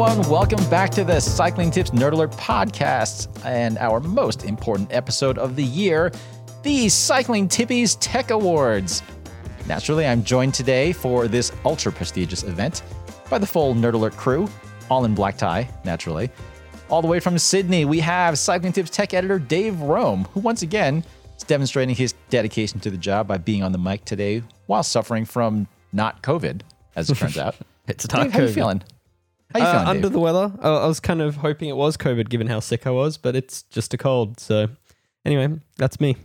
[0.00, 0.30] everyone.
[0.30, 5.56] Welcome back to the Cycling Tips Nerd Alert podcast and our most important episode of
[5.56, 6.10] the year,
[6.62, 9.02] the Cycling Tippies Tech Awards.
[9.66, 12.82] Naturally, I'm joined today for this ultra prestigious event
[13.28, 14.48] by the full Nerd Alert crew,
[14.88, 16.30] all in black tie, naturally.
[16.88, 20.62] All the way from Sydney, we have Cycling Tips tech editor Dave Rome, who once
[20.62, 21.04] again
[21.36, 25.26] is demonstrating his dedication to the job by being on the mic today while suffering
[25.26, 26.62] from not COVID,
[26.96, 27.54] as it turns out.
[27.86, 28.82] It's Dave, not how you feeling?
[29.52, 30.12] How you Uh, feeling, under Dave?
[30.12, 30.52] the weather.
[30.60, 33.34] I, I was kind of hoping it was COVID, given how sick I was, but
[33.36, 34.38] it's just a cold.
[34.40, 34.68] So,
[35.24, 36.16] anyway, that's me.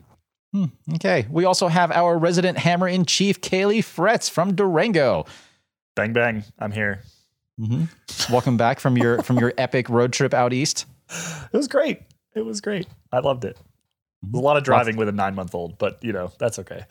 [0.54, 0.66] Hmm,
[0.96, 1.26] okay.
[1.30, 5.26] We also have our resident hammer in chief, Caley Fretz from Durango.
[5.96, 7.02] Bang bang, I'm here.
[7.60, 8.32] Mm-hmm.
[8.34, 10.86] Welcome back from your from your epic road trip out east.
[11.54, 12.02] It was great.
[12.36, 12.88] It was great.
[13.14, 13.58] I loved it.
[14.24, 16.86] There's a lot of driving with a nine month old, but you know that's okay.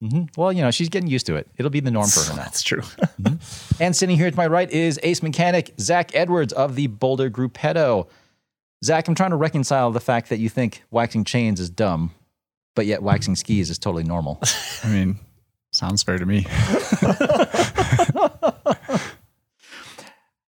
[0.00, 1.46] Hmm Well, you know, she's getting used to it.
[1.58, 2.42] It'll be the norm for her now.
[2.42, 2.82] That's true.
[3.80, 8.08] And sitting here to my right is ace mechanic Zach Edwards of the Boulder Gruppetto.
[8.84, 12.12] Zach, I'm trying to reconcile the fact that you think waxing chains is dumb,
[12.74, 14.40] but yet waxing skis is totally normal.
[14.84, 15.18] I mean,
[15.72, 16.46] sounds fair to me.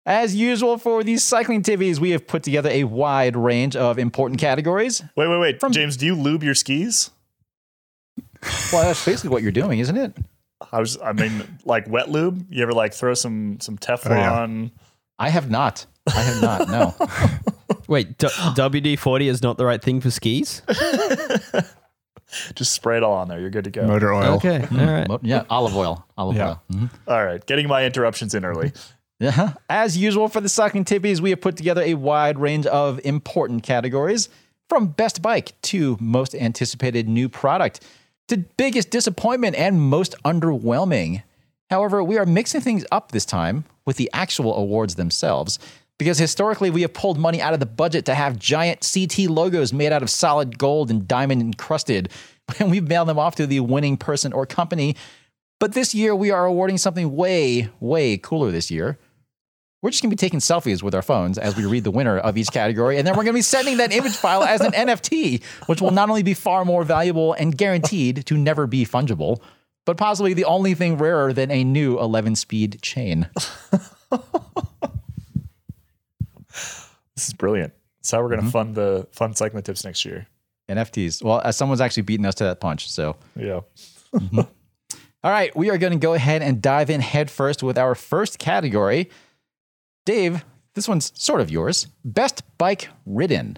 [0.05, 4.39] As usual for these Cycling Tippies, we have put together a wide range of important
[4.39, 5.01] categories.
[5.15, 5.59] wait, wait, wait.
[5.59, 7.11] From- James, do you lube your skis?
[8.73, 10.15] Well, that's basically what you're doing, isn't it?
[10.71, 12.45] I was, I mean, like wet lube.
[12.49, 14.63] You ever like throw some some Teflon?
[14.63, 14.81] yeah.
[15.19, 15.85] I have not.
[16.07, 16.67] I have not.
[16.69, 16.95] No.
[17.87, 20.61] Wait, D- WD 40 is not the right thing for skis?
[22.55, 23.39] Just spray it all on there.
[23.39, 23.85] You're good to go.
[23.85, 24.35] Motor oil.
[24.35, 24.65] Okay.
[24.71, 25.07] All right.
[25.07, 26.05] Mo- yeah, olive oil.
[26.17, 26.47] Olive Yeah.
[26.49, 26.61] oil.
[26.71, 26.89] Mhm.
[27.07, 28.71] All right, getting my interruptions in early.
[29.19, 29.53] Yeah.
[29.69, 33.63] As usual for the Cycling Tippies, we have put together a wide range of important
[33.63, 34.29] categories
[34.69, 37.83] from best bike to most anticipated new product
[38.31, 41.21] to biggest disappointment and most underwhelming.
[41.69, 45.59] However, we are mixing things up this time with the actual awards themselves
[45.97, 49.73] because historically we have pulled money out of the budget to have giant CT logos
[49.73, 52.09] made out of solid gold and diamond encrusted,
[52.59, 54.95] and we've mailed them off to the winning person or company.
[55.59, 58.97] But this year we are awarding something way, way cooler this year.
[59.81, 62.37] We're just gonna be taking selfies with our phones as we read the winner of
[62.37, 65.81] each category, and then we're gonna be sending that image file as an NFT, which
[65.81, 69.41] will not only be far more valuable and guaranteed to never be fungible,
[69.85, 73.27] but possibly the only thing rarer than a new 11 speed chain.
[77.15, 77.73] This is brilliant.
[77.99, 78.39] That's how we're Mm-hmm.
[78.39, 80.27] gonna fund the fund cycling tips next year.
[80.69, 81.23] NFTs.
[81.23, 83.15] Well, as someone's actually beating us to that punch, so.
[83.35, 83.61] Yeah.
[85.23, 88.39] All right, we are going to go ahead and dive in headfirst with our first
[88.39, 89.09] category.
[90.05, 91.87] Dave, this one's sort of yours.
[92.03, 93.57] Best bike ridden.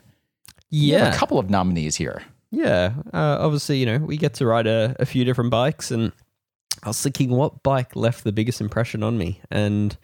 [0.70, 1.14] You have Yeah.
[1.16, 2.24] a couple of nominees here.
[2.52, 2.94] Yeah.
[3.14, 6.12] Uh, obviously, you know, we get to ride a, a few different bikes, and
[6.84, 9.42] I was thinking what bike left the biggest impression on me.
[9.50, 9.98] And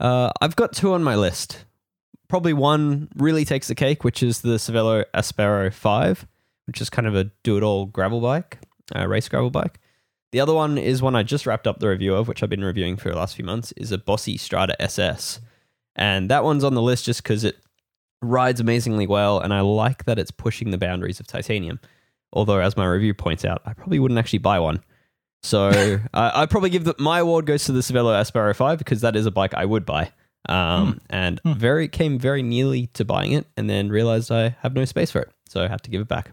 [0.00, 1.64] uh, I've got two on my list.
[2.28, 6.26] Probably one really takes the cake, which is the Cervelo Aspero 5,
[6.66, 8.58] which is kind of a do it all gravel bike,
[8.94, 9.80] uh, race gravel bike.
[10.30, 12.64] The other one is one I just wrapped up the review of, which I've been
[12.64, 15.40] reviewing for the last few months, is a Bossi Strada SS.
[15.98, 17.56] And that one's on the list just because it
[18.22, 21.80] rides amazingly well, and I like that it's pushing the boundaries of titanium.
[22.32, 24.82] Although, as my review points out, I probably wouldn't actually buy one.
[25.42, 25.68] So
[26.14, 29.16] I I'd probably give the, my award goes to the Cervelo Aspero 5 because that
[29.16, 30.12] is a bike I would buy.
[30.48, 34.84] Um, and very came very nearly to buying it, and then realized I have no
[34.84, 36.30] space for it, so I had to give it back.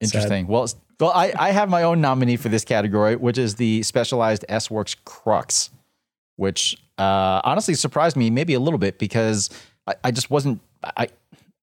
[0.00, 0.46] Interesting.
[0.46, 0.68] Well,
[1.00, 4.70] well, I, I have my own nominee for this category, which is the Specialized S
[4.70, 5.70] Works Crux,
[6.36, 9.50] which uh, honestly surprised me maybe a little bit because
[9.86, 10.60] I, I just wasn't
[10.96, 11.08] I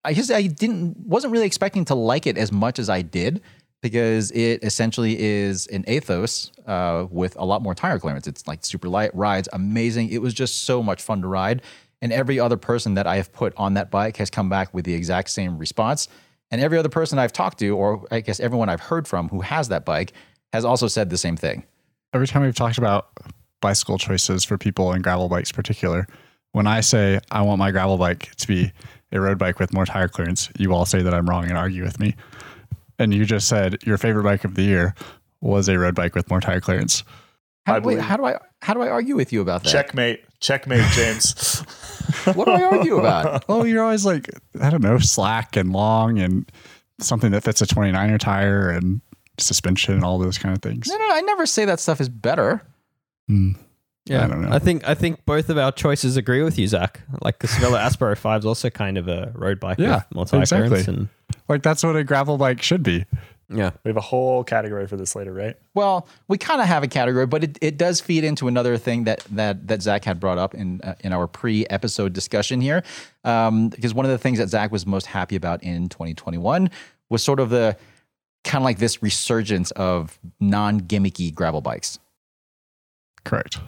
[0.03, 3.41] I just I didn't wasn't really expecting to like it as much as I did
[3.81, 8.28] because it essentially is an Aethos uh, with a lot more tire clearance.
[8.28, 10.09] It's like super light, rides amazing.
[10.09, 11.62] It was just so much fun to ride,
[12.01, 14.85] and every other person that I have put on that bike has come back with
[14.85, 16.07] the exact same response.
[16.51, 19.42] And every other person I've talked to, or I guess everyone I've heard from who
[19.42, 20.13] has that bike,
[20.51, 21.63] has also said the same thing.
[22.12, 23.09] Every time we've talked about
[23.61, 26.07] bicycle choices for people and gravel bikes, particular,
[26.51, 28.71] when I say I want my gravel bike to be
[29.11, 31.83] a road bike with more tire clearance, you all say that I'm wrong and argue
[31.83, 32.15] with me.
[32.97, 34.94] And you just said your favorite bike of the year
[35.41, 37.03] was a road bike with more tire clearance.
[37.65, 39.69] How, I wait, how do I how do I argue with you about that?
[39.69, 40.23] Checkmate.
[40.39, 41.63] Checkmate, James.
[42.33, 43.45] What do I argue about?
[43.47, 44.29] Well, you're always like,
[44.59, 46.51] I don't know, slack and long and
[47.00, 49.00] something that fits a 29er tire and
[49.38, 50.88] suspension and all those kind of things.
[50.88, 52.63] No, no, I never say that stuff is better.
[53.30, 53.52] Hmm.
[54.06, 54.50] Yeah, I don't know.
[54.52, 57.02] I think I think both of our choices agree with you, Zach.
[57.22, 60.26] Like the Cervelo Aspero 5 is also kind of a road bike Yeah, with more
[60.26, 60.68] tire exactly.
[60.70, 61.10] clearance, and
[61.48, 63.06] Like that's what a gravel bike should be.
[63.52, 63.72] Yeah.
[63.84, 65.56] We have a whole category for this later, right?
[65.74, 69.04] Well, we kind of have a category, but it, it does feed into another thing
[69.06, 72.84] that that that Zach had brought up in uh, in our pre-episode discussion here,
[73.26, 76.70] um, because one of the things that Zach was most happy about in 2021
[77.10, 77.76] was sort of the
[78.44, 82.00] kind of like this resurgence of non-gimmicky gravel bikes,
[83.24, 83.60] Correct.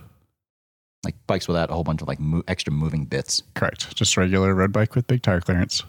[1.03, 3.42] like bikes without a whole bunch of like mo- extra moving bits.
[3.56, 3.95] Correct.
[3.95, 5.83] Just regular road bike with big tire clearance.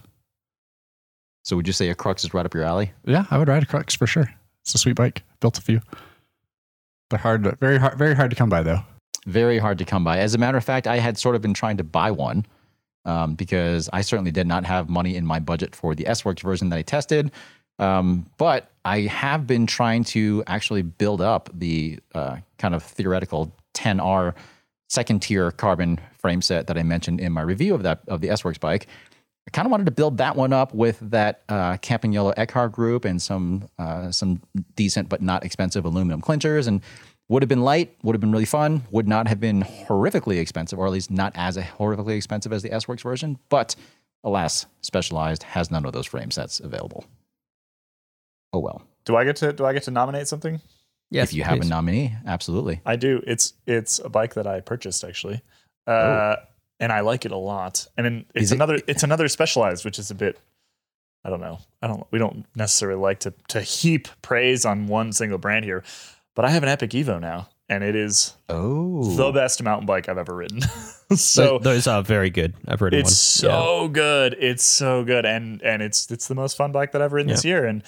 [1.45, 2.93] So would you say a Crux is right up your alley?
[3.05, 4.33] Yeah, I would ride a Crux for sure.
[4.63, 5.23] It's a sweet bike.
[5.41, 5.81] Built a few.
[7.11, 8.81] They're hard, to, very hard, very hard to come by though.
[9.27, 10.19] very hard to come by.
[10.19, 12.47] As a matter of fact, I had sort of been trying to buy one
[13.05, 16.43] um, because I certainly did not have money in my budget for the S Works
[16.43, 17.31] version that I tested.
[17.79, 23.55] Um, but I have been trying to actually build up the uh, kind of theoretical
[23.75, 24.35] 10R
[24.89, 28.31] second tier carbon frame set that I mentioned in my review of that of the
[28.31, 28.87] S Works bike.
[29.47, 33.05] I kind of wanted to build that one up with that uh, Campagnolo Ekar group
[33.05, 34.41] and some uh, some
[34.77, 36.81] decent but not expensive aluminum clinchers, and
[37.29, 40.79] would have been light, would have been really fun, would not have been horrifically expensive,
[40.79, 43.39] or at least not as horrifically expensive as the S Works version.
[43.49, 43.75] But
[44.23, 47.05] alas, Specialized has none of those frame sets available.
[48.53, 48.83] Oh well.
[49.05, 50.61] Do I get to do I get to nominate something?
[51.11, 52.81] Yes, if you have a nominee, absolutely.
[52.87, 53.23] I do.
[53.27, 55.43] It's it's a bike that I purchased actually,
[55.87, 56.35] uh, Oh.
[56.81, 57.87] and I like it a lot.
[57.97, 60.39] And then it's Is it- another it's another specialized, which is a bit.
[61.25, 61.59] I don't know.
[61.83, 62.05] I don't.
[62.11, 65.85] We don't necessarily like to to heap praise on one single brand here,
[66.35, 70.09] but I have an Epic Evo now, and it is Oh, the best mountain bike
[70.09, 70.61] I've ever ridden.
[71.15, 72.55] So those are very good.
[72.67, 73.51] I've ridden it's one.
[73.51, 73.59] Yeah.
[73.61, 74.35] so good.
[74.41, 77.45] It's so good, and and it's it's the most fun bike that I've ridden this
[77.45, 77.83] year, and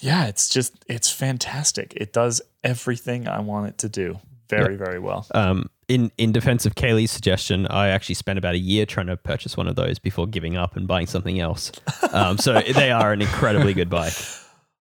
[0.00, 1.94] yeah, it's just it's fantastic.
[1.96, 5.26] It does everything I want it to do very very well.
[5.34, 9.16] Um, in in defense of Caley's suggestion, I actually spent about a year trying to
[9.16, 11.72] purchase one of those before giving up and buying something else.
[12.12, 14.14] Um, so they are an incredibly good bike.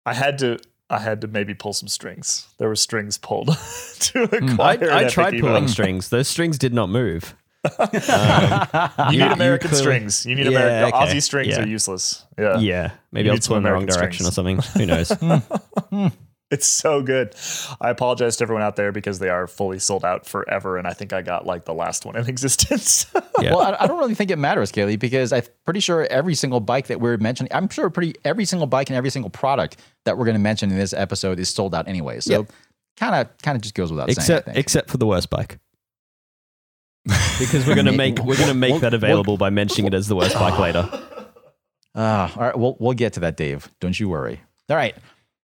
[0.06, 0.58] I had to
[0.90, 2.46] I had to maybe pull some strings.
[2.58, 3.48] There were strings pulled
[4.00, 4.84] to I, acquire.
[4.84, 6.10] an I Epic tried pulling strings.
[6.10, 7.34] Those strings did not move.
[7.64, 10.26] Um, You You- need you American clearly- strings.
[10.26, 10.98] You need Yeah, American.
[11.00, 11.14] okay.
[11.14, 11.62] Aussie strings Yeah.
[11.62, 12.24] are useless.
[12.38, 12.58] Yeah.
[12.58, 14.56] yeah, maybe You I'll need some pull in the wrong direction strings.
[14.56, 14.80] or something.
[14.80, 16.12] Who knows?
[16.50, 17.34] It's so good.
[17.80, 20.92] I apologize to everyone out there because they are fully sold out forever, and I
[20.92, 23.06] think I got like the last one in existence.
[23.40, 23.54] Yeah.
[23.54, 26.60] Well, I, I don't really think it matters, Caley, because I'm pretty sure every single
[26.60, 30.16] bike that we're mentioning, I'm sure pretty every single bike and every single product that
[30.16, 32.20] we're going to mention in this episode is sold out anyway.
[32.20, 32.52] So Yep.
[32.98, 34.38] kind of kind of just goes without except saying.
[34.40, 34.56] I think.
[34.58, 35.58] except for the worst bike.
[37.38, 40.34] Because we're gonna make we're gonna make that available by mentioning it as the worst
[40.34, 40.88] bike later.
[41.94, 43.70] Ah, all right, we'll we'll get to that, Dave.
[43.80, 44.40] Don't you worry.
[44.68, 44.96] All right,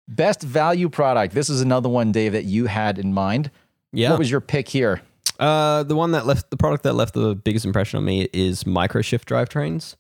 [0.08, 1.34] best value product.
[1.34, 3.52] This is another one, Dave, that you had in mind.
[3.92, 4.12] Yeah.
[4.12, 5.02] What was your pick here?
[5.40, 8.64] Uh, the one that left the product that left the biggest impression on me is
[8.66, 9.96] microshift drivetrains.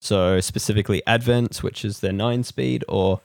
[0.00, 3.20] So specifically Advents, which is their nine speed, or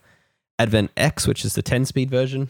[0.57, 2.49] Advent X, which is the ten speed version.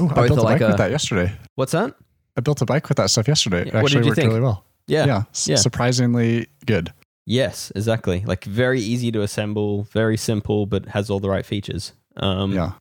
[0.00, 1.32] Ooh, I Both built are a like bike with a- that yesterday.
[1.54, 1.94] What's that?
[2.36, 3.62] I built a bike with that stuff yesterday.
[3.62, 4.28] It Yeah, what did actually you worked think?
[4.28, 4.64] really well.
[4.86, 5.06] Yeah.
[5.06, 5.56] Yeah, s- Yeah.
[5.56, 6.92] surprisingly good.
[7.26, 8.22] Yes, exactly.
[8.26, 11.92] Like very easy to assemble, very simple, but has all the right features.
[12.16, 12.72] Um, Yeah,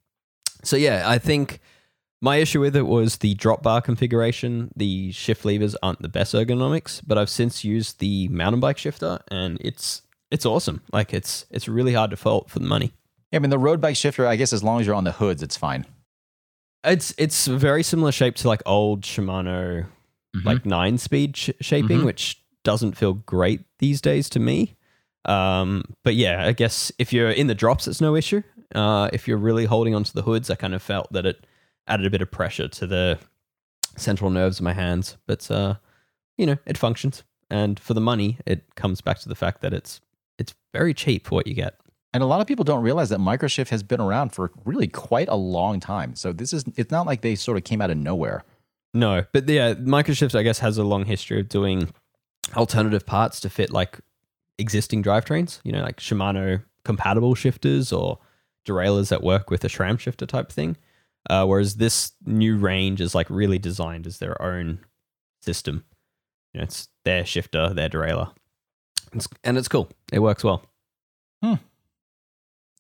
[0.63, 1.60] So yeah, I think
[2.22, 4.72] my issue with it was the drop bar configuration.
[4.75, 9.19] The shift levers aren't the best ergonomics, but I've since used the mountain bike shifter,
[9.30, 10.01] and it's
[10.31, 10.81] it's awesome.
[10.94, 12.94] Like it's it's really hard to fault for the money.
[13.31, 14.25] Yeah, I mean, the road bike shifter.
[14.27, 15.86] I guess as long as you're on the hoods, it's fine.
[16.86, 19.86] It's it's very similar shape to like old Shimano
[20.36, 20.48] Mm-hmm.
[20.48, 22.06] like nine speed sh- shaping, Mhm.
[22.06, 24.75] which doesn't feel great these days to me.
[25.24, 28.42] Um, but yeah, I guess if you're in the drops, it's no issue.
[28.74, 31.48] Uh, if you're really holding onto the hoods, I kind of felt that it
[31.88, 33.18] added a bit of pressure to the
[33.96, 35.15] central nerves of my hands.
[35.25, 35.75] But uh,
[36.38, 39.74] you know, it functions, and for the money, it comes back to the fact that
[39.74, 40.01] it's
[40.38, 41.80] it's very cheap for what you get.
[42.15, 45.27] And a lot of people don't realize that microshift has been around for really quite
[45.27, 46.15] a long time.
[46.15, 48.45] So this is it's not like they sort of came out of nowhere.
[48.93, 51.89] No, but yeah, Microshift I guess has a long history of doing
[52.55, 54.00] alternative parts to fit like
[54.57, 55.60] existing drivetrains.
[55.65, 58.19] You know, like Shimano compatible shifters or
[58.63, 60.77] derailleurs that work with a SRAM shifter type thing.
[61.29, 64.79] Uh, whereas this new range is like really designed as their own
[65.41, 65.84] system.
[66.53, 68.31] You know, it's their shifter, their derailleur,
[69.12, 69.89] it's, and it's cool.
[70.13, 70.63] It works well.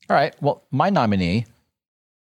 [0.09, 0.35] All right.
[0.41, 1.45] Well, my nominee,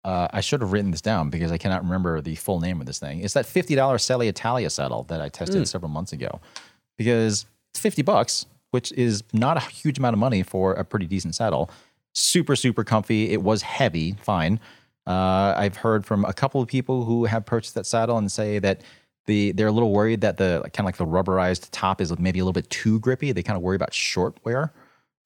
[0.04, 2.86] uh, I should have written this down because I cannot remember the full name of
[2.86, 3.20] this thing.
[3.20, 5.66] It's that fifty dollars Selle Italia saddle that I tested Mm.
[5.68, 6.40] several months ago.
[6.98, 11.06] Because it's fifty bucks, which is not a huge amount of money for a pretty
[11.06, 11.70] decent saddle.
[12.14, 13.30] Super, super comfy.
[13.30, 14.60] It was heavy, fine.
[15.06, 18.58] Uh, I've heard from a couple of people who have purchased that saddle and say
[18.58, 18.82] that
[19.26, 22.38] the they're a little worried that the kind of like the rubberized top is maybe
[22.38, 23.32] a little bit too grippy.
[23.32, 24.72] They kind of worry about short wear.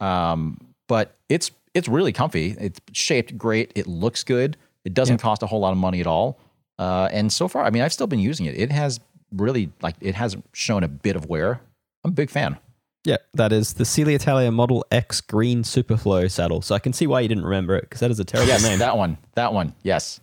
[0.01, 0.59] Um,
[0.89, 2.57] but it's it's really comfy.
[2.59, 3.73] It's shaped great.
[3.75, 4.57] It looks good.
[4.85, 6.39] It doesn't cost a whole lot of money at all.
[6.79, 8.57] Uh, and so far, I mean, I've still been using it.
[8.59, 9.01] It has
[9.33, 11.61] really like it hasn't shown a bit of wear.
[12.05, 12.59] I'm a big fan.
[13.05, 16.63] Yeah, that is the Selle Italia Model X Green Superflow saddle.
[16.63, 18.63] So I can see why you didn't remember it because that is a terrible Yes,
[18.63, 18.79] name.
[18.79, 19.19] that one.
[19.35, 19.75] That one.
[19.83, 20.21] Yes.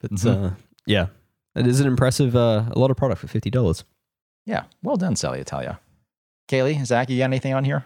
[0.00, 0.46] But Mhm.
[0.52, 0.54] uh,
[0.86, 1.06] yeah,
[1.54, 3.84] it is an impressive, uh, a lot of product for fifty dollars.
[4.46, 4.64] Yeah.
[4.82, 5.78] Well done, Selle Italia.
[6.48, 7.84] Caley, Zach, you got anything on here?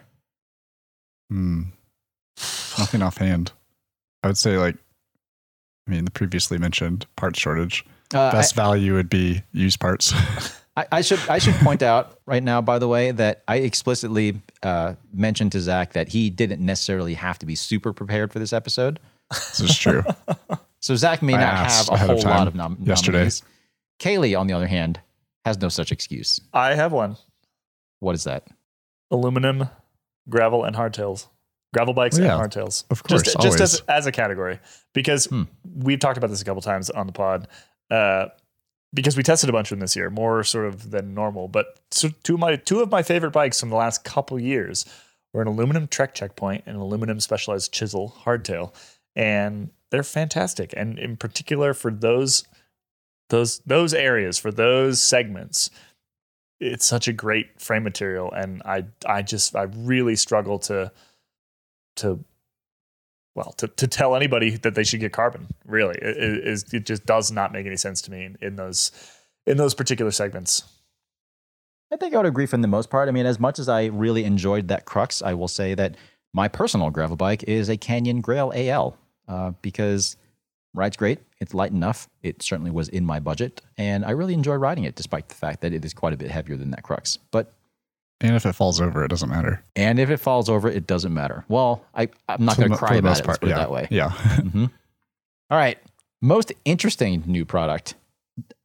[1.29, 1.61] Hmm.
[2.77, 3.51] Nothing offhand.
[4.23, 4.75] I would say like,
[5.87, 7.85] I mean, the previously mentioned parts shortage.
[8.13, 10.13] Uh, Best value would be used parts.
[10.77, 14.39] I, I should I should point out right now, by the way, that I explicitly
[14.61, 18.53] uh, mentioned to Zach that he didn't necessarily have to be super prepared for this
[18.53, 18.99] episode.
[19.31, 20.03] this is true.
[20.79, 23.17] So Zach may I not have a ahead of whole lot of nom- yesterday.
[23.17, 23.41] nominees.
[23.99, 25.01] Caley, on the other hand,
[25.43, 26.39] has no such excuse.
[26.53, 27.17] I have one
[27.99, 28.47] What is that?
[29.09, 29.69] aluminum,
[30.29, 31.27] gravel, and hardtails.
[31.73, 32.33] Gravel bikes yeah.
[32.39, 32.85] and hardtails.
[32.89, 34.59] Of course, just, just as, as a category.
[34.93, 35.43] Because Hmm.
[35.75, 37.47] we've talked about this a couple times on the pod.
[37.91, 38.27] Uh,
[38.93, 41.47] because we tested a bunch of them this year, more sort of than normal.
[41.47, 44.85] But so two of my two of my favorite bikes from the last couple years
[45.33, 48.73] were an aluminum Trek Checkpoint and an aluminum Specialized Chisel hardtail,
[49.15, 50.73] and they're fantastic.
[50.75, 52.45] And in particular for those
[53.29, 55.69] those those areas for those segments,
[56.61, 58.31] it's such a great frame material.
[58.31, 60.91] And I I just I really struggle to
[61.97, 62.23] to
[63.35, 67.31] well to, to tell anybody that they should get carbon really it, it, just does
[67.31, 68.91] not make any sense to me in, in those
[69.45, 70.63] in those particular segments
[71.91, 73.07] I think I would agree for the most part.
[73.07, 75.95] I mean, as much as I really enjoyed that Crux, I will say that
[76.33, 80.17] my personal gravel bike is a Canyon Grail AL uh, because
[80.73, 81.19] rides great.
[81.39, 82.09] It's light enough.
[82.21, 85.61] It certainly was in my budget, and I really enjoy riding it, despite the fact
[85.61, 87.17] that it is quite a bit heavier than that Crux.
[87.31, 87.53] But
[88.21, 89.63] and if it falls over, it doesn't matter.
[89.75, 91.45] and if it falls over, it doesn't matter.
[91.47, 93.27] Well, I I'm not going to cry for the about most it.
[93.27, 93.55] Let's put yeah.
[93.55, 93.87] it that way.
[93.91, 94.09] Yeah.
[94.51, 94.65] hmm
[95.49, 95.77] All right.
[96.21, 97.93] Most interesting new product.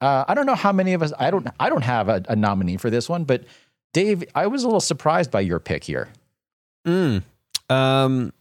[0.01, 1.13] Uh, I don't know how many of us.
[1.19, 1.47] I don't.
[1.61, 3.45] I don't have a, a nominee for this one, but
[3.93, 6.09] Dave, I was a little surprised by your pick here.
[6.87, 7.23] Mm.
[7.69, 8.33] Um,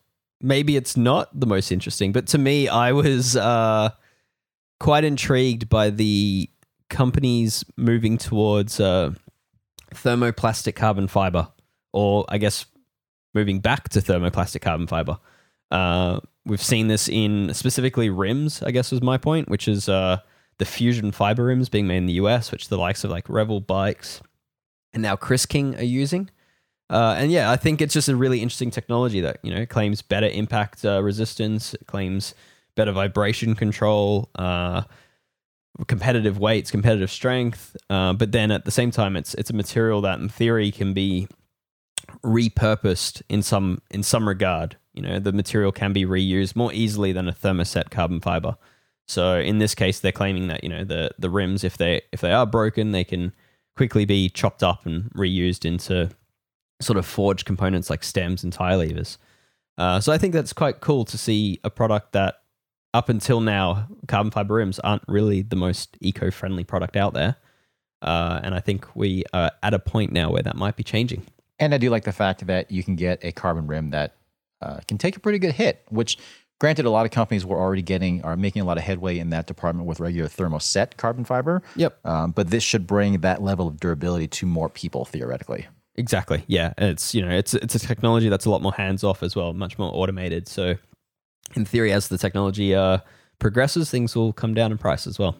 [0.41, 3.89] maybe it's not the most interesting, but to me, I was uh,
[4.79, 6.49] quite intrigued by the
[6.89, 9.11] companies moving towards uh,
[9.93, 11.47] thermoplastic carbon fiber,
[11.93, 12.65] or I guess
[13.33, 15.17] moving back to thermoplastic carbon fiber.
[15.69, 20.17] Uh, we've seen this in specifically rims, I guess was my point, which is uh,
[20.57, 23.61] the fusion fiber rims being made in the US, which the likes of like Revel
[23.61, 24.21] bikes
[24.93, 26.29] and now Chris King are using.
[26.89, 30.01] Uh, and yeah, I think it's just a really interesting technology that you know claims
[30.01, 32.35] better impact uh, resistance, claims
[32.75, 34.83] better vibration control, uh,
[35.87, 37.75] competitive weights, competitive strength.
[37.89, 40.93] Uh, but then at the same time, it's it's a material that in theory can
[40.93, 41.27] be
[42.23, 44.77] repurposed in some in some regard.
[44.93, 48.57] You know, the material can be reused more easily than a thermoset carbon fiber.
[49.07, 52.21] So in this case, they're claiming that you know the the rims, if they if
[52.21, 53.33] they are broken, they can
[53.75, 56.09] quickly be chopped up and reused into
[56.81, 59.17] sort of forged components like stems and tire levers.
[59.77, 62.40] Uh, so I think that's quite cool to see a product that
[62.93, 67.35] up until now, carbon fiber rims aren't really the most eco-friendly product out there.
[68.01, 71.25] Uh, and I think we are at a point now where that might be changing.
[71.59, 74.15] And I do like the fact that you can get a carbon rim that
[74.61, 75.83] uh, can take a pretty good hit.
[75.89, 76.17] Which,
[76.59, 79.29] granted, a lot of companies were already getting are making a lot of headway in
[79.29, 81.61] that department with regular thermoset carbon fiber.
[81.75, 82.03] Yep.
[82.05, 85.67] Um, but this should bring that level of durability to more people theoretically.
[85.95, 86.43] Exactly.
[86.47, 89.35] Yeah, it's you know it's it's a technology that's a lot more hands off as
[89.35, 90.47] well, much more automated.
[90.47, 90.75] So,
[91.55, 92.99] in theory, as the technology uh,
[93.39, 95.35] progresses, things will come down in price as well.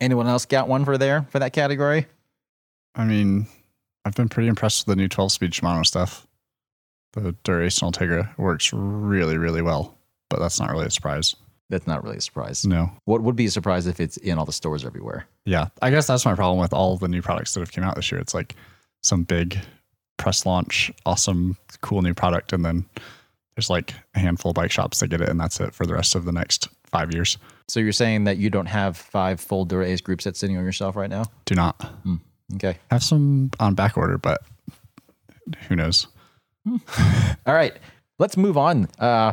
[0.00, 2.06] Anyone else got one for there for that category?
[2.94, 3.46] I mean,
[4.04, 6.26] I've been pretty impressed with the new 12 speed Shimano stuff.
[7.12, 9.98] The Dura-Ace Ultegra works really, really well,
[10.30, 11.36] but that's not really a surprise.
[11.68, 12.64] That's not really a surprise.
[12.64, 12.90] No.
[13.04, 15.26] What would be a surprise if it's in all the stores everywhere?
[15.44, 15.68] Yeah.
[15.82, 18.10] I guess that's my problem with all the new products that have came out this
[18.10, 18.20] year.
[18.20, 18.56] It's like
[19.02, 19.58] some big
[20.16, 22.52] press launch, awesome, cool new product.
[22.52, 22.86] And then
[23.56, 25.28] there's like a handful of bike shops that get it.
[25.28, 27.36] And that's it for the rest of the next five years.
[27.68, 30.96] So you're saying that you don't have five full Dura-Ace group sets sitting on yourself
[30.96, 31.24] right now?
[31.44, 31.92] Do not
[32.56, 32.78] Okay.
[32.90, 34.40] have some on back order, but
[35.68, 36.08] who knows?
[36.66, 37.76] All right.
[38.18, 38.88] Let's move on.
[38.98, 39.32] Uh,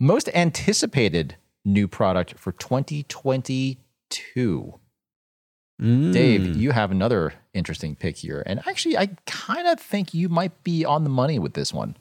[0.00, 3.76] most anticipated new product for 2022.
[5.82, 6.12] Mm.
[6.12, 8.42] Dave, you have another interesting pick here.
[8.46, 11.96] And actually, I kind of think you might be on the money with this one.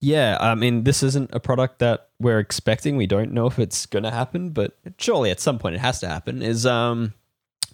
[0.00, 2.96] Yeah, I mean, this isn't a product that we're expecting.
[2.96, 5.98] We don't know if it's going to happen, but surely at some point it has
[6.00, 6.40] to happen.
[6.40, 7.14] Is um,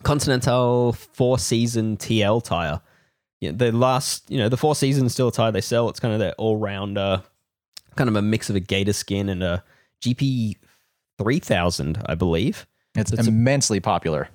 [0.02, 2.80] Continental four season TL tire?
[3.40, 5.88] Yeah, the last, you know, the four season still tire they sell.
[5.90, 7.22] It's kind of their all rounder,
[7.96, 9.62] kind of a mix of a Gatorskin and a
[10.00, 10.56] GP
[11.18, 12.66] 3000, I believe.
[12.94, 14.28] It's, It's a- immensely popular.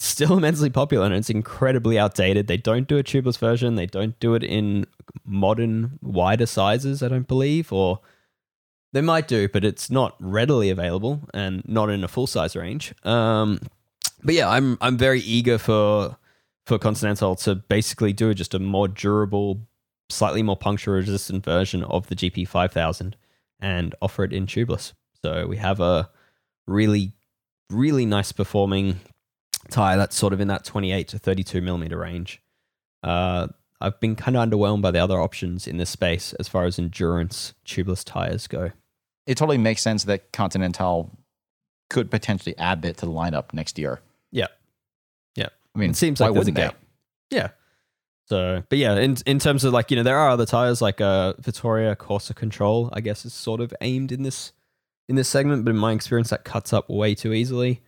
[0.00, 2.46] Still immensely popular and it's incredibly outdated.
[2.46, 3.76] They don't do a tubeless version.
[3.76, 4.86] They don't do it in
[5.24, 8.00] modern, wider sizes, I don't believe, or
[8.92, 12.94] they might do, but it's not readily available and not in a full size range.
[13.04, 13.60] Um,
[14.22, 16.16] but yeah, I'm I'm very eager for
[16.66, 19.60] for Continental to basically do just a more durable,
[20.08, 23.16] slightly more puncture resistant version of the GP 5000
[23.60, 24.92] and offer it in tubeless.
[25.22, 26.08] So we have a
[26.66, 27.12] really,
[27.70, 29.00] really nice performing
[29.70, 32.42] tire that's sort of in that 28 to 32 millimeter range.
[33.02, 33.48] Uh,
[33.84, 36.78] I've been kind of underwhelmed by the other options in this space as far as
[36.78, 38.70] endurance tubeless tires go.
[39.26, 41.10] It totally makes sense that Continental
[41.90, 44.00] could potentially add that to the lineup next year.
[44.32, 44.46] Yeah.
[45.34, 45.48] Yeah.
[45.74, 46.62] I mean, it seems like there's a wouldn't they?
[46.62, 46.76] gap.
[47.30, 47.48] Yeah.
[48.26, 51.00] So, but yeah, in in terms of like you know, there are other tires like
[51.00, 52.88] uh Vittoria Corsa Control.
[52.92, 54.52] I guess is sort of aimed in this
[55.10, 57.82] in this segment, but in my experience, that cuts up way too easily.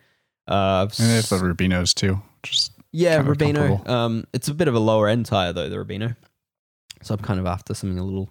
[0.46, 2.20] Uh, And they have the Rubinos too.
[2.42, 3.88] Just yeah, kind of Rubino.
[3.88, 6.16] Um, it's a bit of a lower end tire though, the Rubino.
[7.02, 8.30] So I'm kind of after something a little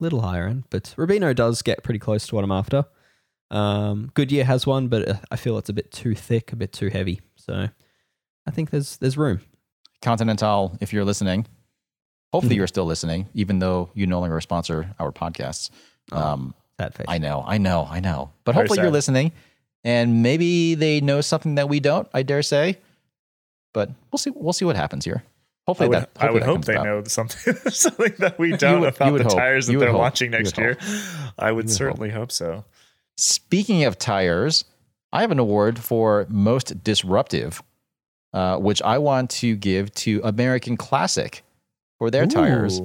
[0.00, 2.84] little higher end, but Rubino does get pretty close to what I'm after.
[3.50, 6.72] Um, Goodyear has one, but uh, I feel it's a bit too thick, a bit
[6.72, 7.20] too heavy.
[7.36, 7.68] So
[8.46, 9.40] I think there's there's room.
[10.00, 11.46] Continental, if you're listening,
[12.32, 12.58] hopefully Mhm.
[12.58, 15.70] you're still listening, even though you no longer sponsor our podcasts.
[16.10, 17.06] Um, That face.
[17.08, 18.32] I know, I know, I know.
[18.44, 19.32] But Very hopefully you're listening,
[19.84, 22.08] and maybe they know something that we don't.
[22.12, 22.78] I dare say,
[23.72, 24.30] but we'll see.
[24.34, 25.22] We'll see what happens here.
[25.24, 25.30] I
[25.66, 26.10] Hopefully would, that.
[26.18, 26.84] I would hope they about.
[26.86, 29.36] know something something that we don't would- about the hope.
[29.36, 30.00] tires that they're hope.
[30.00, 30.76] launching next year.
[31.38, 32.64] I would would certainly hope so.
[33.16, 34.64] Speaking of tires,
[35.12, 37.62] I have an award for most disruptive,
[38.32, 41.42] uh, which I want to give to American Classic
[41.98, 42.80] for their tires.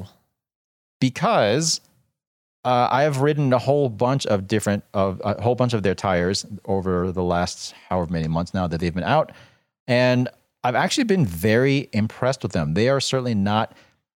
[1.00, 1.80] Because
[2.66, 5.96] uh, I have ridden a whole bunch of different of a whole bunch of their
[5.96, 9.32] tires over the last however many months now that they've been out,
[9.88, 10.28] and
[10.68, 12.74] I've actually been very impressed with them.
[12.74, 13.74] They are certainly not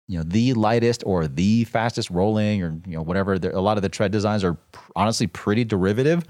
[0.07, 3.39] you know the lightest or the fastest rolling or you know whatever.
[3.39, 6.23] They're- A lot of the tread designs are pr- honestly pretty derivative.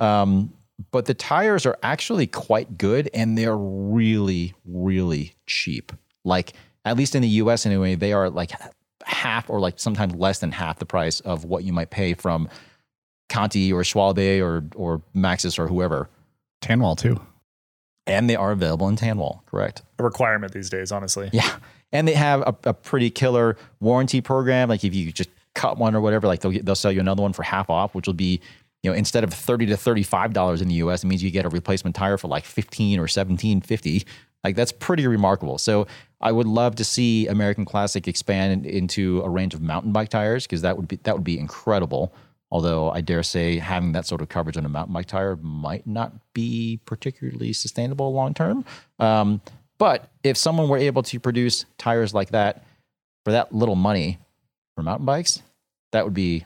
[0.00, 0.52] Um,
[0.90, 5.92] but the tires are actually quite good and they're really, really cheap.
[6.24, 6.54] Like,
[6.84, 8.50] at least in the US anyway, they are like
[9.04, 12.48] half or like sometimes less than half the price of what you might pay from
[13.28, 16.08] Conti or Schwalbe or, or Maxxis or whoever.
[16.62, 17.20] Tanwall too.
[18.06, 19.82] And they are available in tan Tanwall, correct?
[19.98, 21.30] A requirement these days, honestly.
[21.32, 21.56] Yeah.
[21.92, 24.68] And they have a, a pretty killer warranty program.
[24.68, 27.22] Like if you just cut one or whatever, like they'll, get- they'll sell you another
[27.22, 28.40] one for half off, which will be,
[28.82, 31.48] you know, instead of 30 to $35 in the US, it means you get a
[31.50, 34.04] replacement tire for like 15 or 17.50.
[34.42, 35.58] Like that's pretty remarkable.
[35.58, 35.86] So
[36.20, 40.46] I would love to see American Classic expand into a range of mountain bike tires
[40.46, 42.14] because that would be that would be incredible.
[42.50, 45.86] Although I dare say having that sort of coverage on a mountain bike tire might
[45.86, 48.64] not be particularly sustainable long term.
[48.98, 49.40] Um,
[49.78, 52.64] but if someone were able to produce tires like that
[53.24, 54.18] for that little money
[54.74, 55.42] for mountain bikes,
[55.92, 56.44] that would be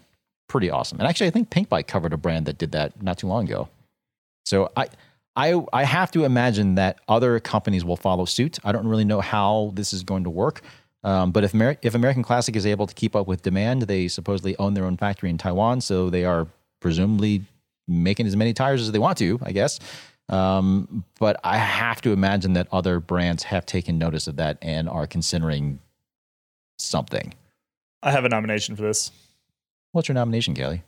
[0.48, 1.00] pretty awesome.
[1.00, 3.68] And actually, I think Pinkbike covered a brand that did that not too long ago.
[4.44, 4.88] So I,
[5.36, 8.58] I, I have to imagine that other companies will follow suit.
[8.62, 10.62] I don't really know how this is going to work.
[11.04, 14.08] Um, but if, Ameri- if American Classic is able to keep up with demand, they
[14.08, 16.48] supposedly own their own factory in Taiwan, so they are
[16.80, 17.44] presumably
[17.86, 19.78] making as many tires as they want to, I guess.
[20.30, 24.88] Um, but I have to imagine that other brands have taken notice of that and
[24.88, 25.78] are considering
[26.78, 27.34] something.
[28.02, 29.10] I have a nomination for this.
[29.92, 30.82] What's your nomination, Kelly?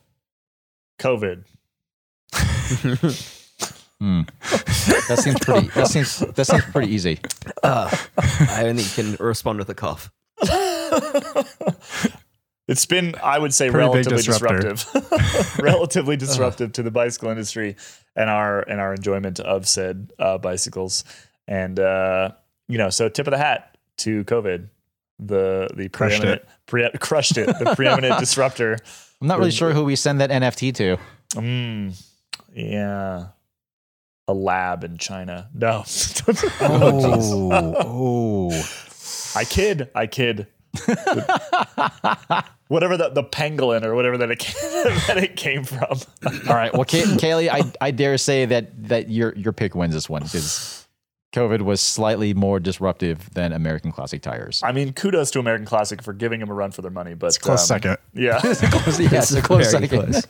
[0.99, 1.45] COVID.
[4.01, 4.23] Hmm.
[5.09, 5.69] That seems pretty.
[5.75, 7.19] That seems that seems pretty easy.
[7.63, 7.95] Uh,
[8.51, 10.11] I only can respond with a cough.
[12.69, 17.77] It's been, I would say, Pretty relatively disruptive, relatively disruptive to the bicycle industry
[18.17, 21.05] and our and our enjoyment of said uh, bicycles.
[21.47, 22.33] And uh,
[22.67, 24.69] you know, so tip of the hat to COVID,
[25.21, 28.79] the the Crushed preeminent, Pre- crushed it, the preeminent disruptor.
[29.21, 30.97] I'm not really sure who we send that NFT to.
[31.35, 32.05] Mm,
[32.53, 33.27] yeah,
[34.29, 35.49] a lab in China.
[35.55, 35.85] No,
[36.61, 38.51] Oh,
[39.35, 40.47] I kid, I kid.
[42.69, 44.55] whatever the, the pangolin or whatever that it came,
[45.07, 45.99] that it came from.
[46.49, 46.73] All right.
[46.73, 50.23] Well, Kay- Caley, I, I dare say that that your your pick wins this one
[50.23, 50.87] because
[51.33, 54.61] COVID was slightly more disruptive than American Classic tires.
[54.63, 57.39] I mean, kudos to American Classic for giving them a run for their money, but
[57.41, 57.97] Close um, second.
[58.15, 58.63] Yeah, yes,
[59.35, 60.25] a close Very second.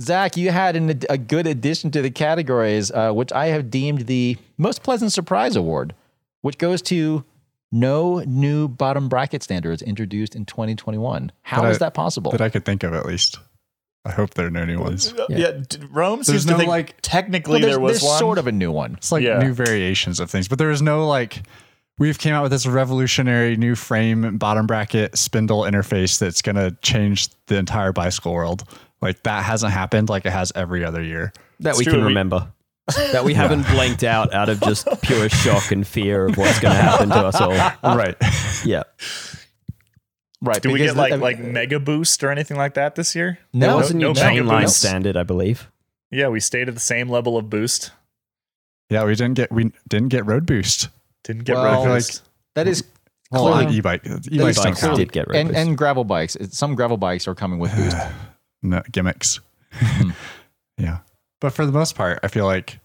[0.00, 4.06] Zach, you had an, a good addition to the categories, uh, which I have deemed
[4.06, 5.94] the most pleasant surprise award,
[6.42, 7.24] which goes to
[7.70, 11.30] no new bottom bracket standards introduced in 2021.
[11.42, 12.32] How That is I- that possible?
[12.32, 13.38] That I could think of at least.
[14.06, 15.14] I hope there are no new ones.
[15.30, 18.18] Yeah, d- Rome There's seems to no, think like- technically Well, there was there's one.
[18.18, 18.94] sort of a new one.
[18.98, 19.38] It's like Yeah.
[19.38, 21.42] new variations of things, but there is no like
[21.98, 26.76] we've came out with this revolutionary new frame bottom bracket spindle interface that's going to
[26.82, 28.64] change the entire bicycle world.
[29.00, 31.32] Like that hasn't happened like it has every other year.
[31.60, 32.50] that It's we true, can we- remember.
[33.12, 36.74] that we haven't blanked out out of just pure shock and fear of what's going
[36.74, 37.50] to happen to us all.
[37.96, 38.14] Right.
[38.62, 38.82] Yeah.
[40.42, 40.60] Right.
[40.60, 43.38] Do we because get like the- like mega boost or anything like that this year?
[43.54, 43.68] No.
[43.68, 44.80] There was a new no mega chain line boost.
[44.80, 45.70] standard, I believe.
[46.10, 47.92] Yeah, we stayed at the same level of boost.
[48.90, 50.88] yeah, we didn't get we didn't get road boost.
[51.24, 52.22] Didn't get Well, road I feel boost.
[52.54, 52.84] that is
[53.30, 54.06] Well, clearly- on e-bike.
[54.30, 54.96] E-bikes don't count.
[54.96, 56.36] did get road and, and gravel bikes.
[56.50, 57.96] Some gravel bikes are coming with boost.
[58.62, 59.40] No, gimmicks.
[59.72, 60.10] Hmm.
[60.78, 60.98] yeah.
[61.40, 62.78] But for the most part, I feel like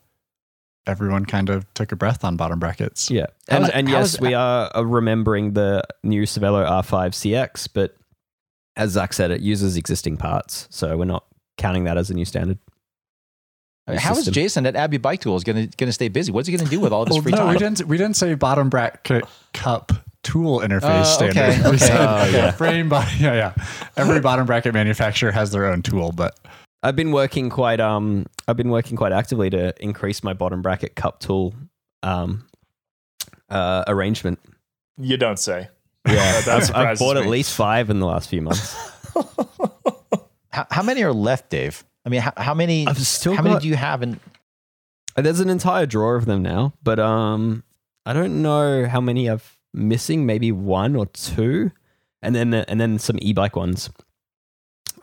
[0.87, 3.11] everyone kind of took a breath on bottom brackets.
[3.11, 3.27] Yeah.
[3.49, 7.67] How And, is- and how yes, we are uh, remembering the new Cervelo R5 CX,
[7.73, 7.95] but
[8.75, 10.67] as Zach said, it uses existing parts.
[10.71, 11.25] So we're not
[11.57, 12.57] counting that as a new standard.
[13.97, 14.33] How is system.
[14.33, 16.31] Jason at Abbey Bike Tools going to going to stay busy?
[16.31, 17.47] What's he going to do with all this Well, free no, time?
[17.53, 17.85] we didn't.
[17.87, 19.23] We didn't say bottom bracket
[19.53, 19.91] cup
[20.23, 21.37] tool interface Uh, standard.
[21.37, 21.77] okay, We okay.
[21.77, 22.51] said Oh, yeah.
[22.61, 23.09] frame body.
[23.19, 23.65] Yeah, yeah.
[23.97, 26.37] Every bottom bracket manufacturer has their own tool, but
[26.83, 30.95] I've been working quite um I've been working quite actively to increase my bottom bracket
[30.95, 31.53] cup tool
[32.03, 32.45] um
[33.49, 34.39] uh arrangement.
[34.97, 35.69] You don't say.
[36.07, 38.75] Yeah, That I've, I've surprises bought at least five in the last few months.
[40.51, 41.83] How, how many are left, Dave?
[42.09, 42.87] I mean, how, how many?
[42.87, 44.01] I've still how many do you have?
[44.01, 44.19] In
[45.15, 47.63] There's an entire drawer of them now, but um
[48.03, 50.25] I don't know how many I've missing.
[50.25, 51.71] Maybe one or two,
[52.23, 53.91] and then and then some e-bike ones.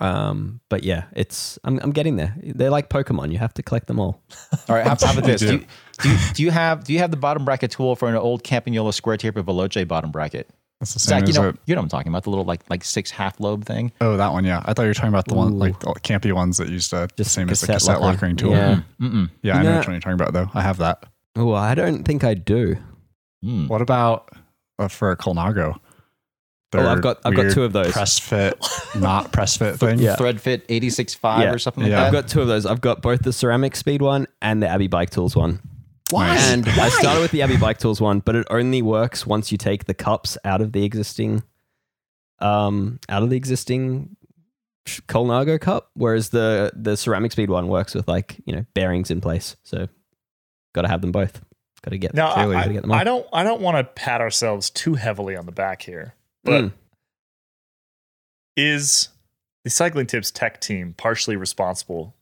[0.00, 2.34] Um, but yeah, it's I'm I'm getting there.
[2.42, 3.30] They're like Pokemon.
[3.30, 4.20] You have to collect them all.
[4.68, 5.40] all right, how, how about this?
[5.40, 5.52] Do do.
[5.52, 5.66] you,
[6.02, 8.42] do, you, do you have do you have the bottom bracket tool for an old
[8.42, 10.50] Campagnolo square taper Veloce bottom bracket?
[10.80, 12.30] That's the same Zach, you as know a, you know what I'm talking about the
[12.30, 13.92] little like like six half lobe thing.
[14.02, 14.44] oh that one.
[14.44, 16.92] Yeah, I thought you were talking about the one like the campy ones that used
[16.92, 18.12] uh, the Just same as the cassette cassette locker.
[18.12, 18.50] lockering tool.
[18.52, 18.80] Yeah.
[19.00, 19.30] Yeah, Mm-mm.
[19.54, 19.78] I know Yeah.
[19.78, 20.50] which one you're talking about though.
[20.52, 21.04] I have that.
[21.34, 22.76] Oh, I don't think I do.
[23.44, 23.68] Mm.
[23.68, 24.28] What about
[24.78, 25.78] uh, for a Colnago?
[26.74, 27.92] Oh, I've got- I've got two of those.
[27.92, 28.54] Press fit,
[28.96, 29.98] not press fit thing.
[29.98, 30.16] Yeah.
[30.16, 31.52] Thread fit 86.5 Yeah.
[31.52, 32.00] or something like Yeah.
[32.00, 32.06] that.
[32.08, 32.66] I've got two of those.
[32.66, 35.60] I've got both the CeramicSpeed one and the Abbey Bike Tools one.
[36.10, 36.36] Why?
[36.36, 39.58] And I started with the Abbey Bike Tools one, but it only works once you
[39.58, 41.42] take the cups out of the existing,
[42.38, 44.16] um, out of the existing
[44.86, 45.90] Colnago cup.
[45.94, 49.56] Whereas the the CeramicSpeed one works with like you know bearings in place.
[49.64, 49.88] So,
[50.74, 51.40] got to have them both.
[51.82, 52.98] Got to get Now, clearly I, get them all.
[52.98, 56.14] I don't I don't want to pat ourselves too heavily on the back here,
[56.44, 56.72] but Mm.
[58.56, 59.08] is
[59.64, 62.14] the Cycling Tips tech team partially responsible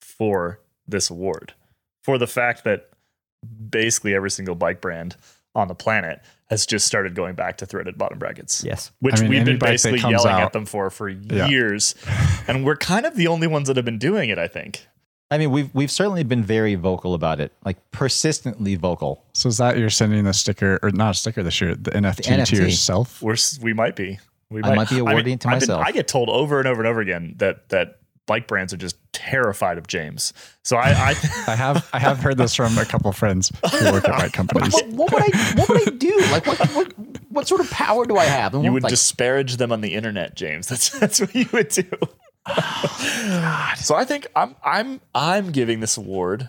[0.00, 1.54] for this award?
[2.02, 2.90] For the fact that
[3.70, 5.16] basically every single bike brand
[5.54, 8.62] on the planet has just started going back to threaded bottom brackets.
[8.64, 8.90] yes.
[9.00, 11.46] Which I mean, we've been basically yelling out- at them for for Yeah.
[11.48, 11.94] years,
[12.48, 14.38] and we're kind of the only ones that have been doing it.
[14.38, 14.86] I think.
[15.30, 19.24] I mean, we've we've certainly been very vocal about it, like persistently vocal.
[19.32, 22.22] So is that you're sending the sticker or not a sticker this year, the NFT,
[22.24, 22.52] to NFT.
[22.58, 23.22] yourself?
[23.22, 24.18] We're we might be.
[24.50, 25.86] We I might be awarding it to I've been- myself.
[25.86, 28.96] I get told over and over and over again that that bike brands are just
[29.12, 30.32] terrified of James.
[30.62, 31.08] So I, I
[31.48, 34.74] I have I have heard this from a couple friends who work at bike companies.
[34.74, 36.18] What, what would I what would I do?
[36.30, 36.92] Like what what,
[37.30, 38.54] what sort of power do I have?
[38.54, 40.68] And you what, would like, disparage them on the internet, James.
[40.68, 41.84] That's that's what you would do.
[43.76, 46.48] so I think I'm I'm I'm giving this award,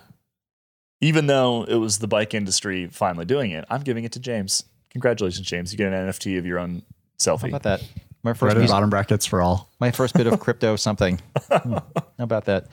[1.01, 3.65] even though it was the bike industry finally doing it.
[3.69, 4.63] I'm giving it to James.
[4.91, 5.71] Congratulations, James!
[5.71, 6.83] You get an NFT of your own
[7.25, 7.47] how selfie.
[7.49, 7.83] about that?
[8.25, 9.69] My first Threaded piece, bottom brackets for all.
[9.79, 11.21] my first bit of crypto something.
[11.51, 11.83] Hmm, How
[12.17, 12.65] about that?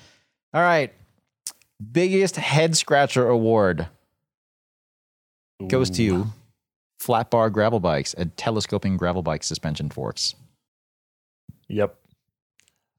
[0.54, 0.90] All right.
[1.92, 3.86] Biggest head scratcher award
[5.68, 6.26] goes to you.
[6.98, 10.34] Flat bar gravel bikes and telescoping gravel bike suspension forks.
[11.68, 11.96] Yep.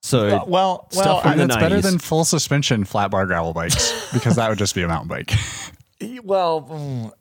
[0.04, 3.26] So Uh, well, well, from I- the And it's better than full suspension flat bar
[3.26, 5.32] gravel bikes because that would just be a mountain bike.
[6.24, 7.12] Well, mm,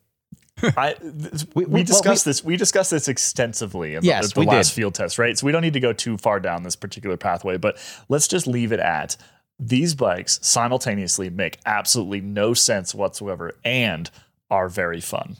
[0.63, 2.45] I th- We- we, we- well, discussed this.
[2.45, 4.75] We discussed this extensively in Yes, the, the we last did.
[4.77, 5.37] field test, right?
[5.39, 7.77] So we don't need to go too far down this particular pathway, but
[8.09, 9.17] let's just leave it at
[9.59, 14.11] these bikes simultaneously make absolutely no sense whatsoever and
[14.51, 15.37] are very fun.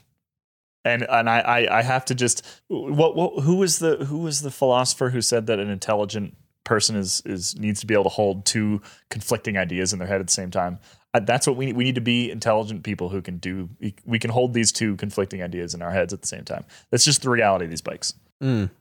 [0.85, 4.41] And and I I, I have to just what, what who was the who was
[4.41, 8.09] the philosopher who said that an intelligent person is is needs to be able to
[8.09, 10.79] hold two conflicting ideas in their head at the same time.
[11.13, 11.75] That's what we need.
[11.75, 13.69] We need to be intelligent people who can do.
[13.79, 16.65] We, we can hold these two conflicting ideas in our heads at the same time.
[16.89, 18.13] That's just the reality of these bikes.
[18.41, 18.71] Mm.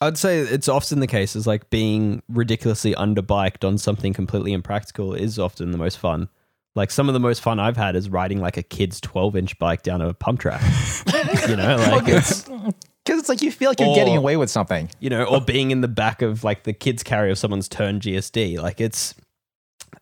[0.00, 5.14] I'd say it's often the case is like being ridiculously underbiked on something completely impractical
[5.14, 6.28] is often the most fun.
[6.74, 9.58] Like some of the most fun I've had is riding like a kid's 12 inch
[9.58, 10.60] bike down a pump track.
[11.48, 14.90] you know, like it's Because it's like you feel like you're getting away with something.
[14.98, 18.00] you know, or being in the back of like the kids carry of someone's Tern
[18.00, 18.60] GSD.
[18.60, 19.14] Like it's,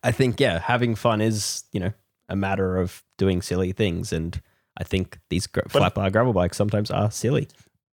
[0.03, 1.93] I think, yeah, having fun is, you know,
[2.29, 4.13] a matter of doing silly things.
[4.13, 4.41] And
[4.77, 7.49] I think these gra- flat bar gravel bikes sometimes are silly.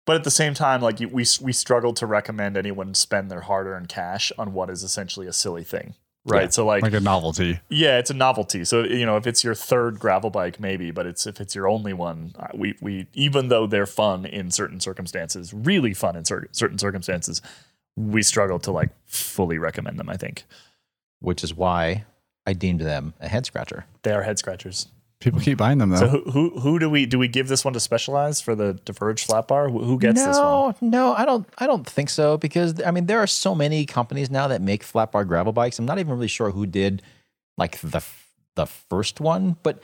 [0.05, 3.89] But at the same time, like we we struggle to recommend anyone spend their hard-earned
[3.89, 6.43] cash on what is essentially a silly thing, right?
[6.43, 6.49] Yeah.
[6.49, 7.59] So like, Like a novelty.
[7.67, 8.63] yeah, it's a novelty.
[8.63, 11.67] So you know, if it's your third gravel bike, maybe, but it's if it's your
[11.67, 16.23] only one, uh, we we even though they're fun in certain circumstances, really fun in
[16.23, 17.41] cer- certain circumstances,
[17.97, 20.07] we struggle to like fully recommend them.
[20.09, 20.45] I think
[21.19, 22.05] Which is why
[22.45, 23.85] I deemed them a head scratcher.
[24.03, 24.87] they are head scratchers.
[25.19, 25.97] People keep buying them though.
[25.97, 28.73] So who, who who do we do we give this one to Specialized for the
[28.85, 29.67] Diverge flat bar?
[29.67, 30.91] Who, who gets no, this one?
[30.91, 31.47] No, I don't.
[31.57, 34.83] I don't think so because I mean there are so many companies now that make
[34.83, 35.79] flat bar gravel bikes.
[35.79, 37.01] I'm not even really sure who did
[37.57, 38.03] like the
[38.53, 39.79] the first one, but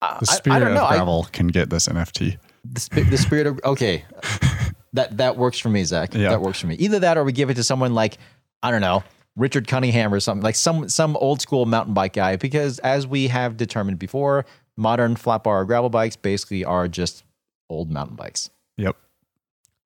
[0.00, 0.84] uh, the I- spirit I, don't know.
[0.84, 2.38] of I- gravel can get this NFT.
[2.64, 4.04] the, spi- the spirit of okay,
[4.92, 6.14] that that works for me, Zach.
[6.14, 6.28] Yeah.
[6.30, 6.76] That works for me.
[6.76, 8.16] Either that or we give it to someone like
[8.62, 9.02] I don't know.
[9.38, 13.28] Richard Cunningham or something like some some old school mountain bike guy because as we
[13.28, 14.44] have determined before,
[14.76, 17.24] modern flat bar gravel bikes basically are just
[17.70, 18.50] old mountain bikes.
[18.76, 18.96] Yep.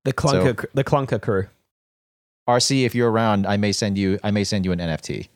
[0.05, 1.47] The clunker, cr- the clunker crew.
[2.49, 4.19] RC, if you're around, I may send you.
[4.25, 5.29] I may send you an NFT.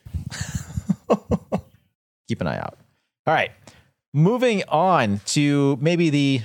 [2.29, 2.77] Keep an eye out.
[3.27, 3.53] All right,
[4.13, 6.41] moving on to maybe the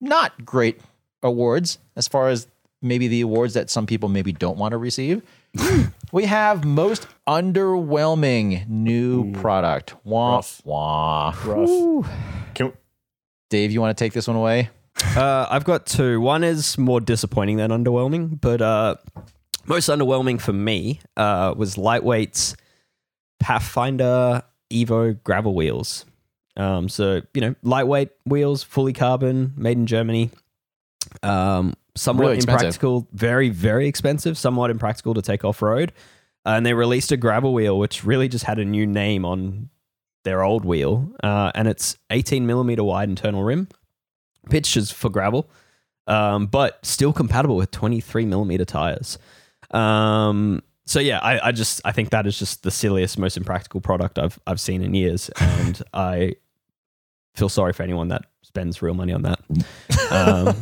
[0.00, 0.80] not great
[1.22, 2.46] awards as far as
[2.80, 5.22] maybe the awards that some people maybe don't want to receive.
[6.12, 9.94] we have most underwhelming new product.
[10.04, 10.62] Wah Rough.
[10.64, 11.34] wah.
[11.44, 12.08] Rough.
[12.54, 12.72] Can,
[13.50, 14.70] Dave, you want to take this one away?
[15.16, 16.20] Uh, I've got two.
[16.20, 18.96] One is more disappointing than underwhelming, but uh,
[19.66, 22.54] most underwhelming for me uh, was Lightweight's
[23.40, 26.04] Pathfinder Evo gravel wheels.
[26.56, 30.30] Um, so you know, lightweight wheels, fully carbon, made in Germany.
[31.22, 35.92] Um, somewhat Really impractical, very very expensive, somewhat impractical to take off road.
[36.44, 39.68] and they released a gravel wheel, which really just had a new name on
[40.24, 43.68] their old wheel, uh, and it's 18 millimeter wide internal rim,
[44.50, 45.48] pitches for gravel,
[46.06, 49.18] um, but still compatible with 23 millimeter tires.
[49.70, 53.80] Um, so yeah, I, I just I think that is just the silliest, most impractical
[53.80, 56.36] product I've I've seen in years, and I
[57.34, 59.40] feel sorry for anyone that spends real money on that.
[60.10, 60.54] Um,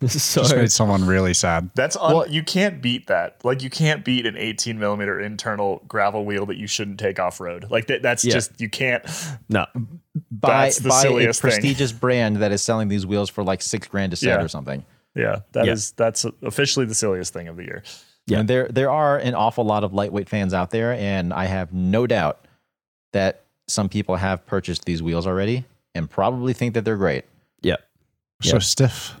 [0.00, 1.68] this is so Just made someone really sad.
[1.74, 3.36] That's un- Well- you can't beat that.
[3.44, 7.38] Like you can't beat an 18 millimeter internal gravel wheel that you shouldn't take off
[7.38, 7.66] road.
[7.70, 8.32] Like that, that's Yeah.
[8.32, 9.04] just you can't.
[9.50, 9.66] no,
[10.30, 11.50] Buy, That's buy a silliest thing.
[11.50, 14.42] prestigious brand that is selling these wheels for like six grand a set Yeah.
[14.42, 14.82] or something.
[15.14, 16.04] Yeah, that is Yeah.
[16.06, 17.82] that's officially the silliest thing of the year.
[18.26, 18.38] Yeah.
[18.38, 21.74] And there there are an awful lot of lightweight fans out there, and I have
[21.74, 22.46] no doubt
[23.12, 27.24] that some people have purchased these wheels already and probably think that they're great.
[27.62, 27.76] yeah.
[28.42, 28.58] So Yeah.
[28.60, 29.14] stiff.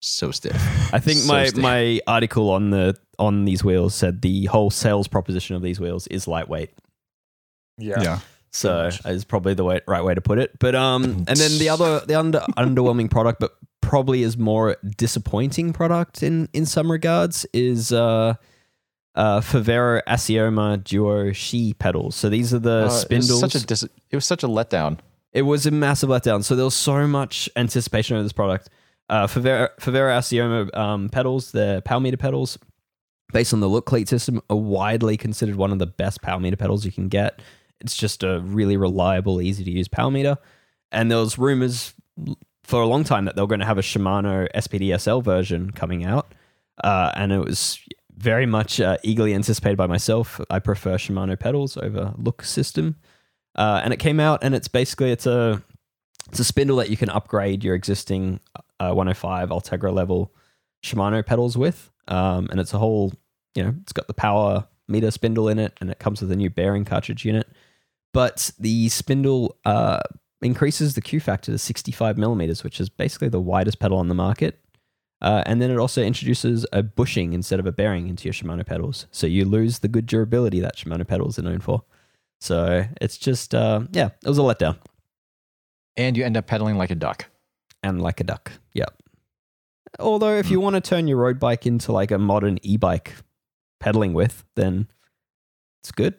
[0.00, 0.56] So stiff.
[0.92, 1.62] I think So my stiff.
[1.62, 6.06] my article on the on these wheels said the whole sales proposition of these wheels
[6.08, 6.70] is lightweight.
[7.78, 8.18] Yeah, Yeah.
[8.50, 10.58] So is probably the way, right way to put it.
[10.58, 15.72] But um, and then the other the under, underwhelming product, but probably is more disappointing
[15.72, 18.34] product in in some regards is uh,
[19.14, 22.16] uh, Favero Assioma Duo-Shi pedals.
[22.16, 23.30] So these are the Uh, spindles.
[23.30, 24.98] It was such a dis- it was such a letdown.
[25.32, 26.44] It was a massive letdown.
[26.44, 28.68] So there was so much anticipation of this product.
[29.08, 32.58] Uh, Favero Assioma um, pedals, the power meter pedals,
[33.32, 36.56] based on the look cleat system, are widely considered one of the best power meter
[36.56, 37.40] pedals you can get.
[37.80, 40.36] It's just a really reliable, easy to use power meter.
[40.92, 41.94] And there was rumors
[42.62, 46.04] for a long time that they were going to have a Shimano SPD-SL version coming
[46.04, 46.34] out,
[46.84, 47.80] uh, and it was
[48.16, 50.40] very much uh, eagerly anticipated by myself.
[50.48, 52.96] I prefer Shimano pedals over look system.
[53.54, 55.62] Uh, and it came out, and it's basically it's a
[56.28, 58.40] it's a spindle that you can upgrade your existing
[58.80, 60.32] uh, 105 Ultegra level
[60.82, 63.12] Shimano pedals with, um, and it's a whole
[63.54, 66.36] you know it's got the power meter spindle in it, and it comes with a
[66.36, 67.48] new bearing cartridge unit.
[68.12, 70.00] But the spindle uh,
[70.42, 74.14] increases the Q factor to 65 millimeters, which is basically the widest pedal on the
[74.14, 74.58] market.
[75.20, 78.66] Uh, and then it also introduces a bushing instead of a bearing into your Shimano
[78.66, 81.84] pedals, so you lose the good durability that Shimano pedals are known for.
[82.42, 84.76] So it's just, uh, yeah, it was a letdown.
[85.96, 87.26] And you end up pedaling like a duck.
[87.84, 88.50] And like a duck.
[88.74, 88.92] Yep.
[90.00, 93.12] Although, if you want to turn your road bike into like a modern e bike
[93.78, 94.88] pedaling with, then
[95.82, 96.16] it's good.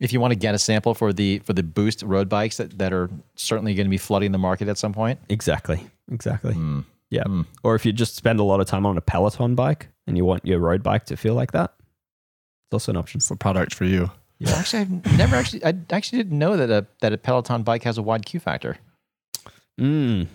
[0.00, 2.78] If you want to get a sample for the for the boost road bikes that,
[2.78, 5.20] that are certainly going to be flooding the market at some point.
[5.28, 5.86] Exactly.
[6.10, 6.54] Exactly.
[6.54, 6.80] Hmm.
[7.10, 7.24] Yeah.
[7.24, 7.42] Hmm.
[7.62, 10.24] Or if you just spend a lot of time on a Peloton bike and you
[10.24, 13.18] want your road bike to feel like that, it's also an option.
[13.18, 14.10] It's the product for you.
[14.40, 17.84] Well, actually, I've never actually I actually didn't know that a that a Peloton bike
[17.84, 18.76] has a wide Q factor.
[19.80, 20.28] Mm.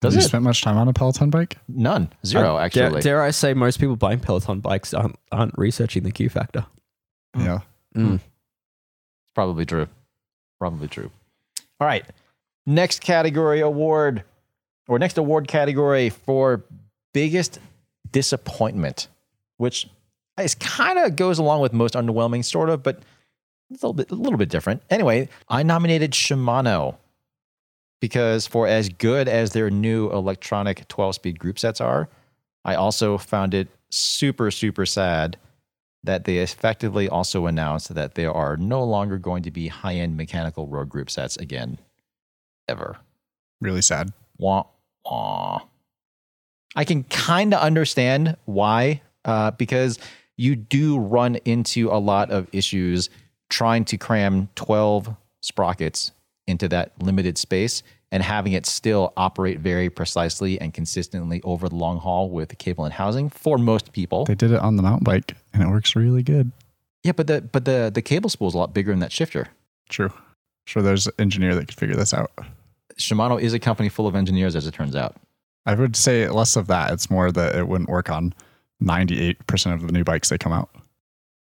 [0.00, 0.28] Does Have you it?
[0.28, 1.58] spent much time on a Peloton bike?
[1.68, 2.12] None.
[2.26, 2.90] Zero, Uh, actually.
[2.90, 6.66] Dare, dare I say most people buying Peloton bikes aren't, aren't researching the Q factor.
[7.34, 7.44] Hmm.
[7.44, 7.58] Yeah.
[7.96, 8.14] Mm.
[8.16, 8.24] It's
[9.34, 9.86] probably true.
[10.58, 11.10] Probably true.
[11.80, 12.04] All right.
[12.66, 14.24] Next category award,
[14.88, 16.64] or next award category for
[17.14, 17.58] biggest
[18.10, 19.08] disappointment,
[19.56, 19.88] which
[20.40, 24.14] is kind of goes along with most underwhelming, sort of, but a little bit, a
[24.14, 24.82] little bit different.
[24.90, 26.96] Anyway, I nominated Shimano
[28.00, 32.08] because for as good as their new electronic 12-speed group sets are,
[32.64, 35.36] I also found it super, super sad
[36.04, 40.16] that they effectively also announced that there are no longer going to be high end
[40.16, 41.78] mechanical road group sets again,
[42.68, 42.96] ever.
[43.60, 44.12] Really sad.
[44.36, 44.64] Wah,
[45.04, 45.60] wah.
[46.74, 49.98] I can kind of understand why, uh, because
[50.36, 53.10] you do run into a lot of issues
[53.50, 56.12] trying to cram 12 sprockets
[56.46, 61.74] into that limited space and having it still operate very precisely and consistently over the
[61.74, 64.24] long haul with cable and housing for most people.
[64.24, 66.52] They did it on the mountain bike and it works really good.
[67.02, 69.48] Yeah, but the but the the cable spool is a lot bigger than that shifter.
[69.88, 70.12] True.
[70.66, 72.30] Sure, there's an engineer that could figure this out.
[72.96, 75.16] Shimano is a company full of engineers, as it turns out.
[75.66, 76.92] I would say less of that.
[76.92, 78.34] It's more that it wouldn't work on
[78.82, 80.70] 98% of the new bikes that come out.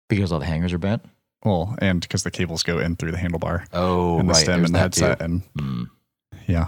[0.08, 1.02] Because all the hangers are bent.
[1.44, 4.42] Well, and because the cables go in through the handlebar Oh, and the right.
[4.42, 5.04] stem there's and the too.
[5.04, 5.22] headset.
[5.22, 5.84] And Hmm.
[6.46, 6.66] yeah,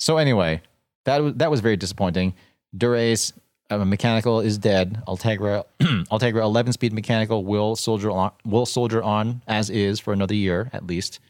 [0.00, 0.62] So anyway,
[1.04, 2.34] that was that was very disappointing.
[2.76, 3.32] Dura-Ace
[3.70, 5.02] uh, mechanical is dead.
[5.06, 10.34] Ultegra Ultegra 11 speed mechanical will soldier on will soldier on as is for another
[10.34, 11.20] year at least.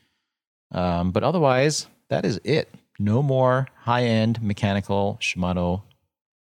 [0.73, 2.73] Um, but otherwise, that is it.
[2.99, 5.83] No more high end mechanical Shimano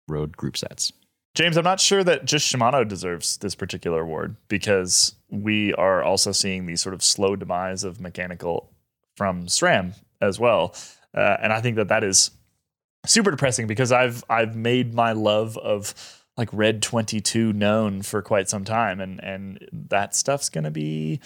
[0.07, 0.91] road group sets.
[1.35, 6.31] James, I'm not sure that just Shimano deserves this particular award because we are also
[6.31, 8.69] seeing the sort of slow demise of mechanical
[9.15, 10.75] from SRAM as well,
[11.15, 12.31] uh, and I think that that is
[13.05, 15.93] super depressing because I've I've made my love of
[16.37, 21.19] like Red 22 known for quite some time, and and that stuff's gonna be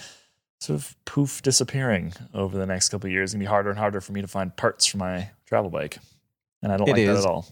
[0.60, 3.30] sort of poof disappearing over the next couple of years.
[3.30, 5.98] It's gonna be harder and harder for me to find parts for my travel bike,
[6.62, 7.46] and I don't It like that at all.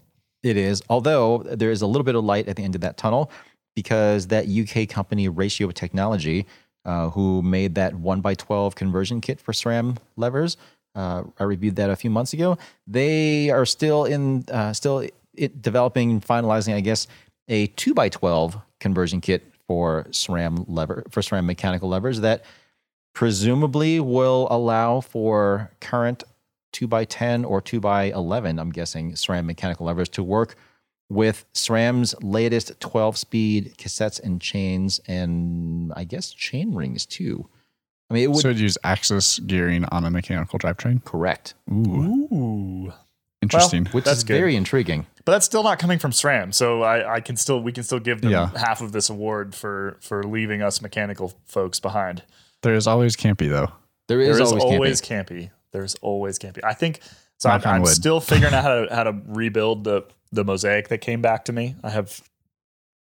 [0.47, 2.95] It is, although there is a little bit of light at the end of that
[2.95, 3.29] tunnel
[3.75, 6.45] because that UK company Ratio Technology,
[6.85, 10.55] uh, who made that 1 by 12 conversion kit for SRAM levers,
[10.95, 12.57] uh, I reviewed that a few months ago.
[12.87, 15.05] They are still in, uh, still
[15.35, 17.07] it developing finalizing, I guess,
[17.49, 22.45] a 2 by 12 conversion kit for SRAM lever for SRAM mechanical levers that
[23.13, 26.23] presumably will allow for current
[26.77, 30.55] 2 by 10 or 2 by 11 i'm guessing sram mechanical levers to work
[31.09, 37.47] with sram's latest 12 speed cassettes and chains and i guess chain rings too
[38.11, 41.03] i mean it would so it'd use AXS gearing on a mechanical drivetrain.
[41.03, 42.93] correct Ooh, Ooh.
[43.41, 43.85] interesting.
[43.87, 44.37] which That's is good.
[44.37, 47.71] very intriguing But that's still not coming from SRAM, so I, I can still we
[47.71, 48.49] can still give them Yeah.
[48.55, 52.21] half of this award for for leaving us mechanical folks behind.
[52.61, 53.71] there is always Campy though.
[54.07, 55.37] there is, There is always, always, camping.
[55.37, 55.51] campy.
[55.77, 56.63] There's always campy.
[56.63, 57.01] I think
[57.37, 57.49] so.
[57.49, 61.21] I'm, I'm still figuring out how to how to rebuild the the mosaic that came
[61.21, 61.75] back to me.
[61.83, 62.21] I have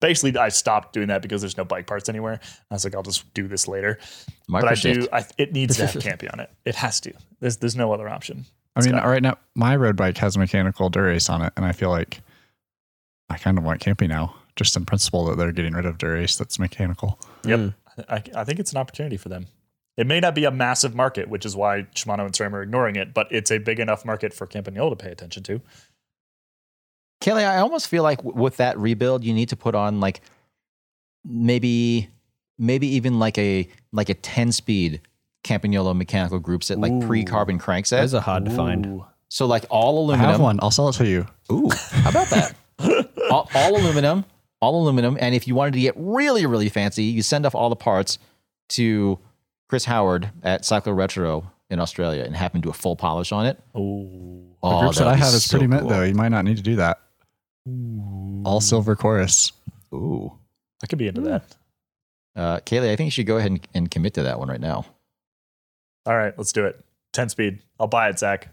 [0.01, 2.41] basically I stopped doing that because there's no bike parts anywhere.
[2.71, 3.99] I was like, I'll just do this later.
[4.49, 5.07] but I do.
[5.13, 6.51] I, it needs to have campy on it.
[6.65, 7.13] It has to.
[7.41, 8.45] There's there's no other option.
[8.77, 11.91] I mean, right now my road bike has mechanical Dura-Ace on it, and I feel
[11.91, 12.21] like
[13.31, 16.37] I kind of want Campy now, just in principle that they're getting rid of Dura-Ace
[16.37, 17.19] that's mechanical.
[17.45, 17.61] Yep.
[17.61, 17.75] Mm.
[18.09, 19.47] I, I think it's an opportunity for them.
[19.99, 22.95] It may not be a massive market, which is why Shimano and SRAM are ignoring
[22.95, 25.61] it, but it's a big enough market for Campagnolo to pay attention to.
[27.21, 30.21] Caley, I almost feel like w- with that rebuild, you need to put on like
[31.25, 32.09] maybe,
[32.59, 35.01] maybe even like a like a ten speed
[35.43, 38.03] Campagnolo mechanical group set, like pre carbon crankset.
[38.03, 39.03] Those are hard to find.
[39.31, 40.43] So like all I have aluminum.
[40.43, 40.59] one.
[40.63, 41.27] I'll sell it to you.
[41.51, 42.55] Ooh, how about that?
[43.33, 44.25] all, all aluminum,
[44.61, 45.19] all aluminum.
[45.21, 48.21] And if you wanted to get really, really fancy, you send off all the parts
[48.71, 49.19] to
[49.69, 53.47] Chris Howard at Cyclo Retro in Australia and have to do a full polish on
[53.47, 53.59] it.
[53.77, 54.55] Ooh.
[54.63, 56.03] The Oh, groups that that'd I have is so pretty mint though.
[56.03, 56.99] You might not need to do that.
[58.45, 59.53] All silver chorus.
[59.95, 60.33] Ooh.
[60.83, 61.45] I could be into that.
[62.35, 64.61] Uh, Caley, I think you should go ahead and, and commit to that one right
[64.61, 64.87] now.
[66.07, 66.83] All right, let's do it.
[67.13, 67.59] 10 speed.
[67.79, 68.49] I'll buy it, Zach.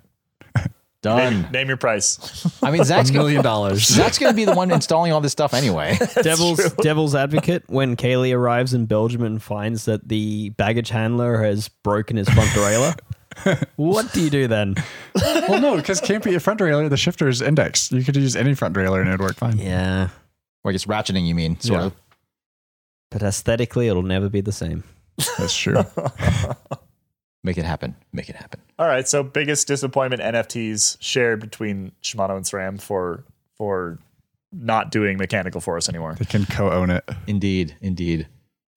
[1.06, 1.42] Done.
[1.44, 2.48] Name, name your price.
[2.64, 3.84] I mean, Zach's gonna, million dollars.
[3.88, 5.98] Zach's going to be the one installing all this stuff anyway.
[6.24, 6.70] Devil's true.
[6.82, 12.18] devil's advocate when Caley arrives in Belgium and finds that the baggage handler has broken
[12.18, 13.68] his front derailleur.
[13.76, 14.74] what do you do then?
[15.16, 17.92] well, no, because Campy front derailleur, the shifter is index.
[17.92, 19.58] You could use any front derailleur and it'd work fine.
[19.60, 20.10] Yeah,
[20.64, 21.86] or I guess ratcheting, you mean, sort Yeah.
[21.88, 21.94] of.
[23.12, 24.84] but aesthetically, it'll never be the same.
[25.38, 25.84] That's true.
[27.46, 27.96] Make it happen.
[28.12, 28.60] Make it happen.
[28.80, 29.08] All right.
[29.08, 33.24] So biggest disappointment NFTs shared between Shimano and SRAM for
[33.56, 34.00] for
[34.52, 36.16] not doing mechanical for us anymore.
[36.18, 37.08] They can co-own it.
[37.28, 38.28] Indeed, indeed.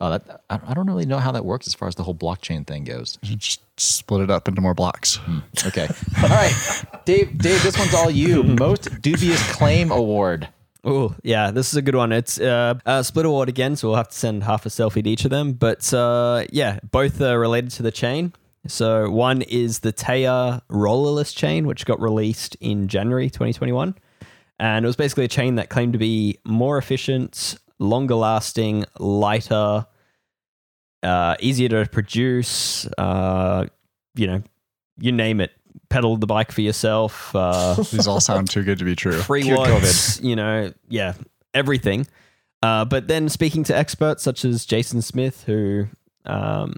[0.02, 2.14] Oh, that I I don't really know how that works as far as the whole
[2.14, 3.18] blockchain thing goes.
[3.22, 5.18] Just split it up into more blocks.
[5.66, 5.88] Okay.
[6.22, 7.38] all right, Dave.
[7.38, 8.42] Dave, this one's all you.
[8.42, 10.46] Most dubious claim award.
[10.84, 12.12] Oh, yeah, this is a good one.
[12.12, 15.08] It's uh, a split award again, so we'll have to send half a selfie to
[15.10, 15.54] each of them.
[15.54, 18.34] But uh, yeah, both are related to the chain.
[18.68, 23.94] So one is the Taya rollerless chain, which got released in January 2021.
[24.60, 29.86] And it was basically a chain that claimed to be more efficient, longer lasting, lighter,
[31.02, 33.66] uh, easier to produce, uh,
[34.14, 34.42] you know,
[34.98, 35.52] you name it.
[35.90, 37.34] Pedal the bike for yourself.
[37.34, 39.12] Uh, These all sound too good to be true.
[39.22, 41.14] free watts, you know, yeah,
[41.54, 42.06] everything.
[42.62, 45.86] Uh, but then speaking to experts such as Jason Smith, who
[46.26, 46.74] um,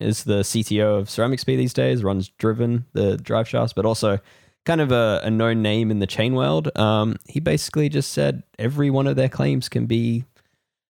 [0.00, 4.18] is the CTO of CeramicSpeed these days, runs Driven, the drive shafts, but also
[4.64, 6.76] kind of a, a known name in the chain world.
[6.76, 10.24] Um, he basically just said every one of their claims can be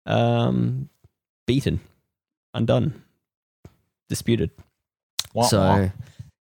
[0.07, 0.89] um,
[1.47, 1.81] beaten,
[2.55, 3.03] undone,
[4.09, 4.51] disputed.
[5.35, 5.89] Wah, so wah.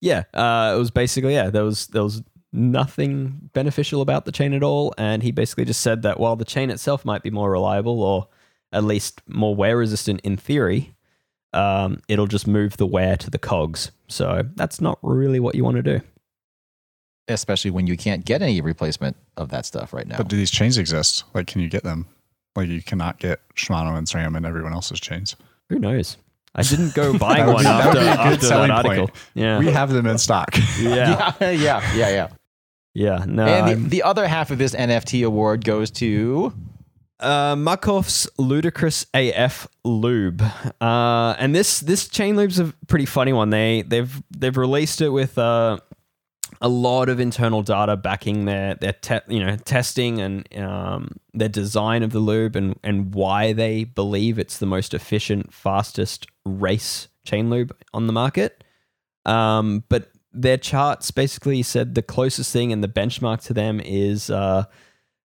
[0.00, 1.50] yeah, uh, it was basically yeah.
[1.50, 5.80] There was there was nothing beneficial about the chain at all, and he basically just
[5.80, 8.28] said that while the chain itself might be more reliable or
[8.72, 10.93] at least more wear resistant in theory,
[11.54, 13.90] um, it'll just move the wear to the cogs.
[14.08, 16.00] So that's not really what you want to do.
[17.28, 20.18] especially when you can't get any replacement of that stuff right now.
[20.18, 21.24] But do these chains exist?
[21.32, 22.06] Like, can you get them?
[22.54, 25.34] Like, you cannot get Shimano and SRAM and everyone else's chains.
[25.70, 26.18] Who knows?
[26.54, 28.42] I didn't go buy That would one be- after, would be a good after that
[28.46, 28.96] selling article.
[29.08, 29.10] point.
[29.34, 30.50] Yeah, We have them in stock.
[30.80, 32.28] yeah, yeah, yeah, yeah, yeah.
[32.94, 33.24] yeah.
[33.26, 36.52] No, and the, the other half of this NFT award goes to
[37.24, 40.42] Uh, Muc-Off's Ludicrous AF Lube,
[40.80, 43.48] uh, and this this chain lube's a pretty funny one.
[43.48, 45.78] They they've they've released it with uh,
[46.60, 51.48] a lot of internal data backing their their te- you know testing and um, their
[51.48, 57.08] design of the lube and and why they believe it's the most efficient, fastest race
[57.24, 58.62] chain lube on the market.
[59.24, 64.28] Um, but their charts basically said the closest thing and the benchmark to them is
[64.28, 64.64] uh,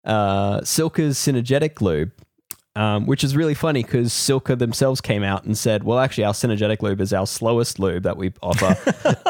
[0.05, 2.11] uh, Silca's Synergetic Lube,
[2.75, 6.33] um, which is really funny because Silka themselves came out and said, well, actually, our
[6.33, 8.75] Synergetic Lube is our slowest lube that we offer.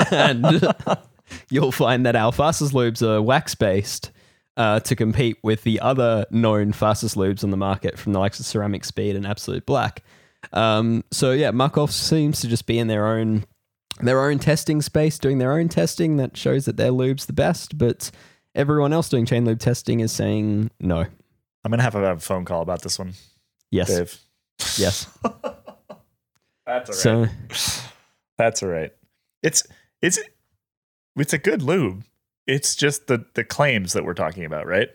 [0.12, 0.68] and
[1.50, 4.12] you'll find that our fastest lubes are wax based.
[4.56, 8.40] Uh, to compete with the other known fastest lubes on the market from the likes
[8.40, 10.02] of CeramicSpeed and Absolute Black.
[10.52, 13.46] Um, so yeah, Muc-Off seems to just be in their own
[14.02, 17.78] their own testing space, doing their own testing that shows that their lube's the best,
[17.78, 18.12] but
[18.58, 21.00] everyone else doing chain lube testing is saying no.
[21.64, 23.14] I'm gonna have to have a phone call about this one,
[23.72, 23.88] Yes.
[23.88, 24.18] Dave.
[24.78, 25.08] Yes.
[26.66, 27.32] That's all right.
[27.52, 27.82] So
[28.38, 28.92] That's all right.
[29.44, 29.64] It's
[30.02, 30.20] it's
[31.16, 32.04] it's a good lube.
[32.46, 34.90] It's just the the claims that we're talking about, right?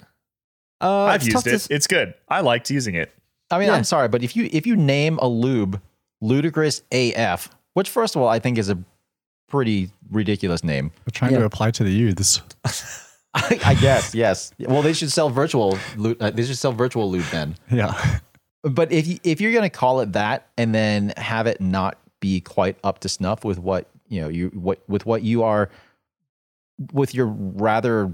[0.81, 1.55] uh, I've it's used it.
[1.55, 2.15] s- It's good.
[2.29, 3.13] I liked using it.
[3.51, 3.75] I mean, Yeah.
[3.75, 5.81] I'm sorry, but if you if you name a lube
[6.21, 8.79] ludicrous AF, which first of all I think is a
[9.49, 10.91] pretty ridiculous name.
[11.07, 11.41] We're trying Yeah.
[11.41, 12.41] to apply to the youths.
[13.35, 14.53] I, I guess yes.
[14.59, 15.78] Well, they should sell virtual.
[15.97, 17.57] lu- Uh, they should sell virtual lube then.
[17.70, 18.18] Yeah.
[18.62, 22.41] But if you, if you're gonna call it that and then have it not be
[22.41, 25.68] quite up to snuff with what you know you what with what you are
[26.93, 28.12] with your rather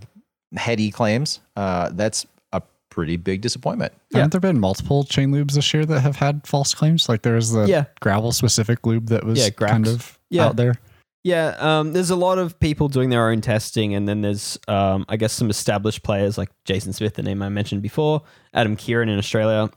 [0.56, 3.92] heady claims, uh, that's a pretty big disappointment.
[4.10, 4.18] Yeah.
[4.18, 7.08] Haven't there been multiple chain lubes this year that have had false claims?
[7.08, 7.84] Like there was the Yeah.
[8.00, 10.46] gravel specific lube that was Yeah, kind of Yeah.
[10.46, 10.76] out there.
[11.24, 15.04] Yeah, um, there's a lot of people doing their own testing, and then there's, um,
[15.08, 18.22] I guess, some established players like Jason Smith, the name I mentioned before,
[18.54, 19.68] Adam Kerin in Australia,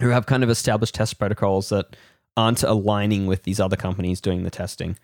[0.00, 1.96] who have kind of established test protocols that
[2.36, 4.96] aren't aligning with these other companies doing the testing.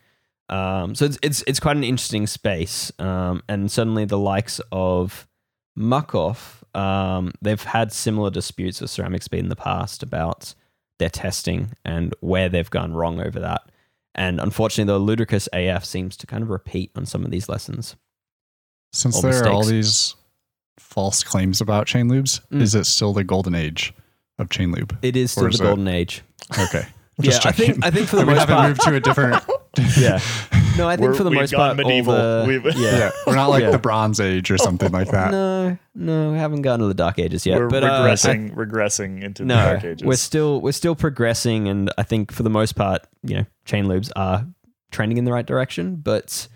[0.48, 5.28] Um, so it's, it's it's quite an interesting space, um, and certainly the likes of
[5.76, 10.54] Muc-Off, um, they've had similar disputes with CeramicSpeed in the past about
[10.98, 13.70] their testing and where they've gone wrong over that.
[14.16, 17.94] And unfortunately, the ludicrous AF seems to kind of repeat on some of these lessons.
[18.92, 20.14] Since there are all these
[20.78, 22.62] false claims about chain lubes, Mm.
[22.62, 23.92] is it still the golden age
[24.38, 24.96] of chain lube?
[25.02, 26.22] It is still is the it- golden age.
[26.58, 26.86] Okay.
[27.18, 27.84] Yeah, Just I think checking.
[27.84, 29.44] I think for the we most haven't part, moved to a different.
[29.98, 30.20] yeah.
[30.76, 32.12] No, I think We're- for the we've most gone part, all medieval.
[32.12, 32.98] the- We've- yeah.
[32.98, 33.70] yeah, we're not like Yeah.
[33.70, 35.30] the Bronze Age or something like that.
[35.30, 37.58] No, no, we haven't gotten to the dark ages yet.
[37.58, 40.04] we're but uh, I- regressing, regressing into the no, dark ages.
[40.06, 43.86] we're still we're still progressing, and I think for the most part, you know, chain
[43.86, 44.46] lubes are
[44.90, 45.96] trending in the right direction.
[45.96, 46.46] But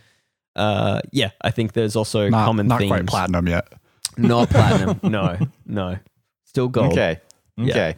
[0.55, 2.91] uh, yeah, I think there's also Not, common not themes.
[2.91, 3.73] quite platinum yet.
[4.19, 5.01] Not platinum.
[5.03, 5.99] no, no,
[6.45, 6.93] still gold.
[6.93, 7.21] Okay.
[7.57, 7.71] Yeah.
[7.71, 7.97] Okay.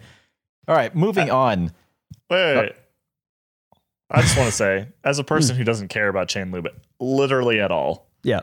[0.68, 0.94] All right.
[0.94, 1.72] Moving on.
[2.32, 2.72] Wait, wait, wait.
[4.10, 6.68] I just want to say, as a person who doesn't care about chain lube
[7.00, 8.40] literally at all, Yeah.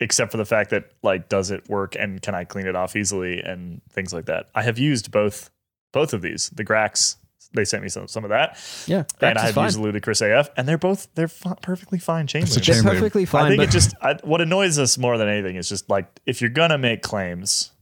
[0.00, 2.96] except for the fact that like, does it work and can I clean it off
[2.96, 4.48] easily and things like that.
[4.54, 5.50] I have used both
[5.92, 6.48] both of these.
[6.50, 7.16] The Grax,
[7.52, 9.02] they sent me some some of that, Yeah.
[9.20, 9.64] and I've fine.
[9.64, 12.64] used Ludicrous AF, and they're both they're fi- perfectly fine chain It's a lubes.
[12.64, 12.94] chain It's lube.
[12.94, 13.44] perfectly fine.
[13.44, 16.06] I think but it just I, what annoys us more than anything is just like
[16.24, 17.72] if you're gonna make claims,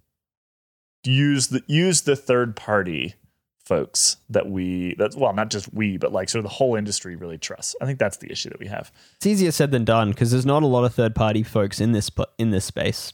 [1.05, 3.15] use the use the third party
[3.69, 7.17] folks that we that well not just we but like sort of the whole industry
[7.17, 7.77] really trusts.
[7.83, 8.91] I think that's the issue that we have.
[9.17, 11.93] it's easier said than done because there's not a lot of third party folks in
[11.93, 13.13] this in this space.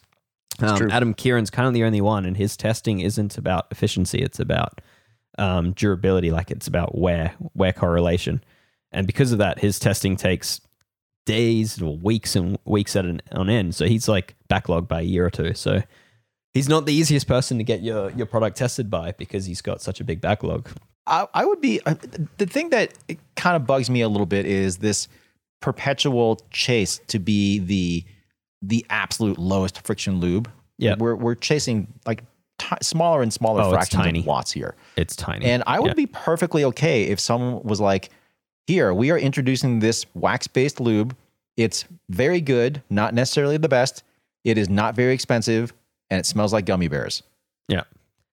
[0.60, 0.90] Um.
[0.92, 4.80] Adam Kerin's kind of the only one, and his testing isn't about efficiency; it's about
[5.36, 6.30] um, durability.
[6.30, 8.42] Like it's about wear wear correlation,
[8.92, 10.60] and because of that, his testing takes
[11.26, 13.74] days or weeks and weeks at an on end.
[13.74, 15.54] So he's like backlogged by a year or two.
[15.54, 15.82] So
[16.54, 19.82] he's not the easiest person to get your your product tested by because he's got
[19.82, 20.68] such a big backlog.
[21.06, 21.94] I, I would be uh,
[22.38, 22.94] the thing that
[23.36, 25.06] kind of bugs me a little bit is this
[25.60, 28.04] perpetual chase to be the
[28.62, 30.50] the absolute lowest friction lube.
[30.78, 30.96] Yeah.
[30.98, 32.22] we're we're chasing like
[32.58, 34.74] ti smaller and smaller Oh, fractions of watts here.
[34.96, 35.94] It's tiny, And I would Yeah.
[35.94, 38.10] be perfectly okay if someone was like,
[38.66, 41.14] here, we are introducing this wax based lube.
[41.56, 44.02] It's very good, not necessarily the best.
[44.42, 45.72] It is not very expensive,
[46.14, 47.22] and it smells like gummy bears.
[47.68, 47.82] Yeah.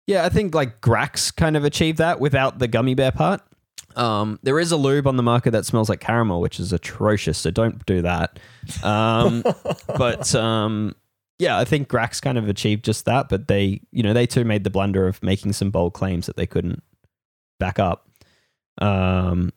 [0.06, 3.42] Yeah, I think like Grax kind of achieved that without the gummy bear part.
[3.96, 7.38] Um, there is a lube on the market that smells like caramel, which is atrocious.
[7.40, 8.40] So don't do that.
[8.84, 9.44] Um,
[9.88, 10.96] but um,
[11.40, 13.30] yeah, I think Grax kind of achieved just that.
[13.30, 16.38] But they, you know, they too made the blunder of making some bold claims that
[16.38, 16.84] they couldn't
[17.60, 18.08] back up.
[18.80, 19.52] Um,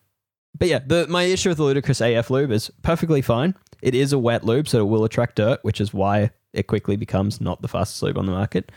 [0.57, 3.55] but yeah, the my issue with the Ludicrous AF lube is perfectly fine.
[3.81, 6.95] It is a wet lube, so it will attract dirt, which is why it quickly
[6.95, 8.71] becomes not the fastest lube on the market.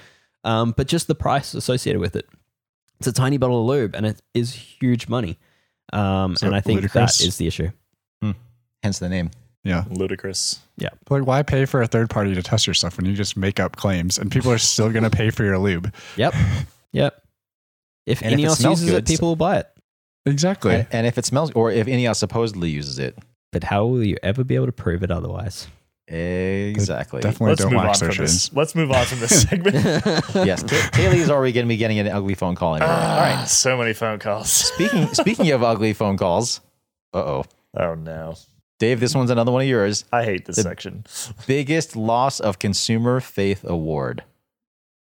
[0.44, 2.26] Um, but just the price associated with it.
[2.98, 5.38] It's a tiny bottle of lube, and it is huge money.
[5.92, 7.18] Um, So and I think ludicrous.
[7.18, 7.70] that is the issue.
[8.82, 9.30] Hence the name.
[9.64, 9.84] Yeah.
[9.90, 10.60] Ludicrous.
[10.76, 10.90] Yeah.
[11.10, 13.58] Like, why pay for a third party to test your stuff when you just make
[13.58, 15.92] up claims and people are still going to pay for your lube?
[16.16, 16.32] Yep.
[16.92, 17.20] yep.
[18.06, 19.68] If And if it uses good, it, people will buy it.
[20.26, 20.74] Exactly.
[20.76, 23.18] And, and if it smells, or if Ineos supposedly uses it,
[23.50, 25.66] But how will you ever be able to prove it otherwise?
[26.10, 27.20] Exactly.
[27.20, 28.30] Definitely Let's don't move on wax from their this.
[28.44, 28.56] shins.
[28.56, 29.74] Let's move on from this segment.
[30.46, 32.74] yes, Ta- Taylor is already going to be getting an ugly phone call.
[32.76, 32.90] In here.
[32.90, 33.48] All Ah, right.
[33.48, 34.50] so many phone calls.
[34.50, 36.60] Speaking speaking of ugly phone calls,
[37.14, 37.44] uh oh,
[37.76, 38.34] Oh no,
[38.78, 40.04] Dave, this one's another one of yours.
[40.12, 41.04] I hate this The- section.
[41.46, 44.24] Biggest loss of consumer faith award.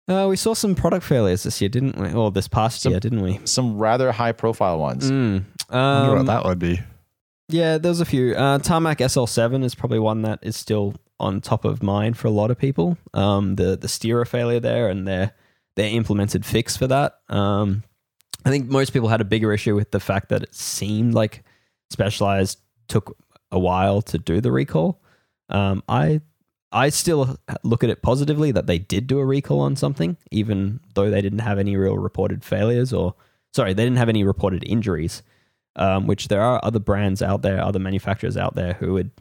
[0.08, 2.12] Uh, we saw some product failures this year, didn't we?
[2.14, 3.40] Or this past Some- year, didn't we?
[3.46, 5.10] Some rather high profile ones.
[5.12, 5.44] Mm.
[5.70, 6.80] I wonder Um, what that would be.
[7.50, 8.36] Yeah, there's a few.
[8.36, 12.32] Uh, Tarmac SL7 is probably one that is still on top of mind for a
[12.32, 12.98] lot of people.
[13.14, 15.34] Um, the the steerer failure there and their
[15.76, 17.20] their implemented fix for that.
[17.28, 17.84] Um,
[18.46, 21.44] I think most people had a bigger issue with the fact that it seemed like
[21.92, 23.18] Specialized took
[23.52, 25.02] a while to do the recall.
[25.50, 26.22] Um, I
[26.72, 30.82] I still look at it positively that they did do a recall on something, even
[30.94, 33.16] though they didn't have any real reported failures or
[33.56, 35.24] sorry, they didn't have any reported injuries
[35.76, 39.12] um, which there are other brands out there, other manufacturers out there who would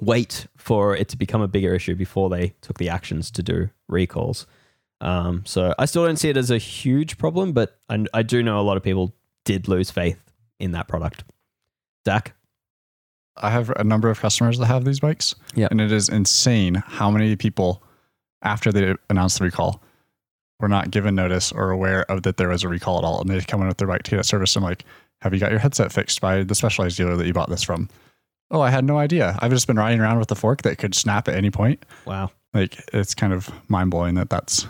[0.00, 3.70] wait for it to become a bigger issue before they took the actions to do
[3.88, 4.46] recalls.
[5.00, 8.42] Um, so I still don't see it as a huge problem, but I, I do
[8.42, 10.18] know a lot of people did lose faith
[10.58, 11.24] in that product.
[12.06, 12.34] Zach?
[13.36, 15.34] I have a number of customers that have these bikes.
[15.54, 15.68] Yeah.
[15.70, 17.82] And it is insane how many people,
[18.42, 19.82] after they announced the recall,
[20.60, 23.20] were not given notice or aware of that there was a recall at all.
[23.20, 24.54] And they come in with their bike to get service.
[24.54, 24.84] I'm like,
[25.24, 27.88] have you got your headset fixed by the specialized dealer that you bought this from?
[28.50, 29.36] Oh, I had no idea.
[29.40, 31.84] I've just been riding around with a fork that could snap at any point.
[32.06, 32.30] Wow.
[32.52, 34.66] Like, it's kind of mind blowing that that's,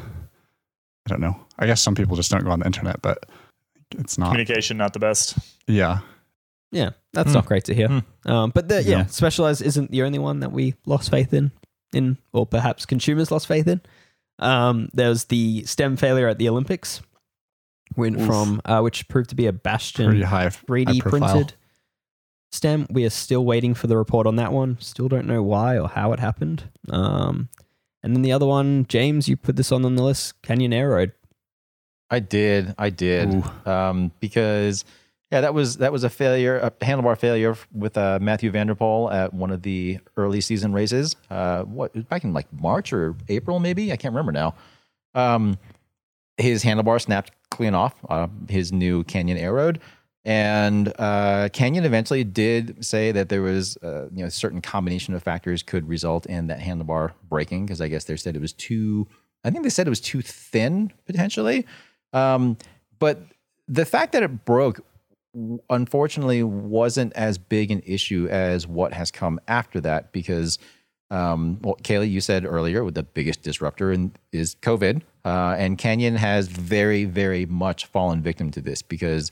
[1.06, 1.38] I don't know.
[1.58, 3.26] I guess some people just don't go on the internet, but
[3.98, 4.28] it's not.
[4.28, 5.36] Communication not the best.
[5.66, 5.98] Yeah.
[6.70, 7.34] Yeah, that's Hmm.
[7.34, 7.88] not great to hear.
[7.88, 8.30] Hmm.
[8.30, 9.06] Um, but the, yeah, Yeah.
[9.06, 11.50] Specialized isn't the only one that we lost faith in,
[11.92, 13.80] in or perhaps consumers lost faith in.
[14.38, 17.02] Um, there was the stem failure at the Olympics,
[17.96, 18.26] went Oof.
[18.26, 20.46] from uh, which proved to be a Bastion Pretty high.
[20.46, 21.54] 3D high printed
[22.52, 22.86] stem.
[22.90, 24.78] We are still waiting for the report on that one.
[24.80, 26.70] Still don't know why or how it happened.
[26.88, 27.48] Um,
[28.02, 31.12] and then the other one, James, you put this on on the list, Canyon Aeroad.
[32.10, 34.84] I did, I did, um, because
[35.32, 38.74] yeah, that was that was a failure, a handlebar failure with uh, Mathieu van der
[38.74, 41.16] Poel at one of the early season races.
[41.30, 44.54] Uh, what back in like March or April, maybe I can't remember now.
[45.14, 45.58] Um,
[46.36, 49.80] his handlebar snapped clean off uh, his new Canyon Aeroad,
[50.24, 55.22] and uh, Canyon eventually did say that there was uh, you know certain combination of
[55.22, 59.06] factors could result in that handlebar breaking because I guess they said it was too.
[59.44, 61.66] I think they said it was too thin potentially.
[62.12, 62.56] Um,
[62.98, 63.20] but
[63.68, 64.80] the fact that it broke
[65.68, 70.58] unfortunately wasn't as big an issue as what has come after that because
[71.14, 75.78] um, well, Caley, you said earlier, with the biggest disruptor in, is COVID, uh, and
[75.78, 79.30] Canyon has very, very much fallen victim to this because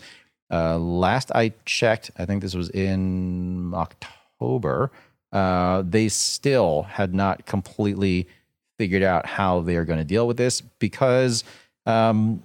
[0.52, 4.92] uh, last I checked, I think this was in October,
[5.32, 8.28] uh, they still had not completely
[8.78, 11.42] figured out how they're going to deal with this because
[11.86, 12.44] um,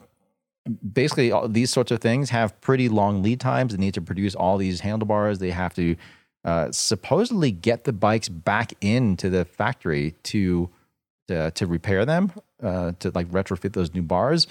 [0.94, 3.76] basically all these sorts of things have pretty long lead times.
[3.76, 5.38] They need to produce all these handlebars.
[5.38, 5.96] They have to
[6.48, 10.70] uh, supposedly get the bikes back into the factory to
[11.28, 12.32] to, to repair them,
[12.64, 14.48] uh, to like retrofit those new bars.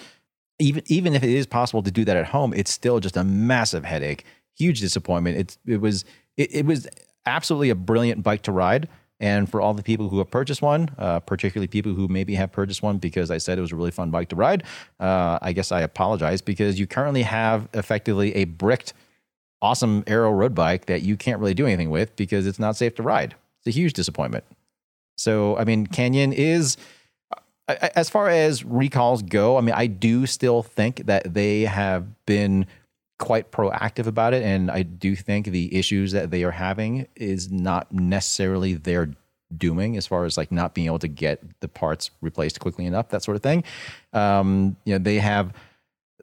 [0.59, 3.24] Even even if it is possible to do that at home, it's still just a
[3.24, 4.24] massive headache,
[4.59, 5.38] huge disappointment.
[5.38, 6.05] It's it was
[6.36, 6.86] it, it was
[7.24, 8.88] absolutely a brilliant bike to ride.
[9.18, 12.53] And for all the people who have purchased one, uh, particularly people who maybe have
[12.53, 14.64] purchased one because I said it was a really fun bike to ride,
[15.01, 18.92] uh, I guess I apologize because you currently have effectively a bricked,
[19.62, 22.94] awesome aero road bike that you can't really do anything with because it's not safe
[22.96, 23.34] to ride.
[23.61, 24.44] It's a huge disappointment.
[25.16, 26.76] So, I mean, Canyon is,
[27.68, 32.66] as far as recalls go, I mean, I do still think that they have been
[33.18, 34.42] quite proactive about it.
[34.42, 39.09] And I do think the issues that they are having is not necessarily their
[39.57, 43.09] doing as far as like not being able to get the parts replaced quickly enough,
[43.09, 43.64] that sort of thing.
[44.12, 45.54] Um, you know, they have,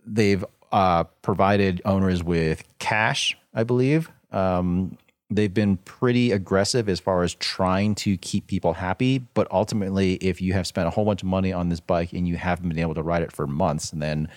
[0.05, 4.11] they've uh, provided owners with cash, I believe.
[4.31, 4.97] Um,
[5.29, 9.19] they've been pretty aggressive as far as trying to keep people happy.
[9.19, 12.27] But ultimately, if you have spent a whole bunch of money on this bike and
[12.27, 14.27] you haven't been able to ride it for months, then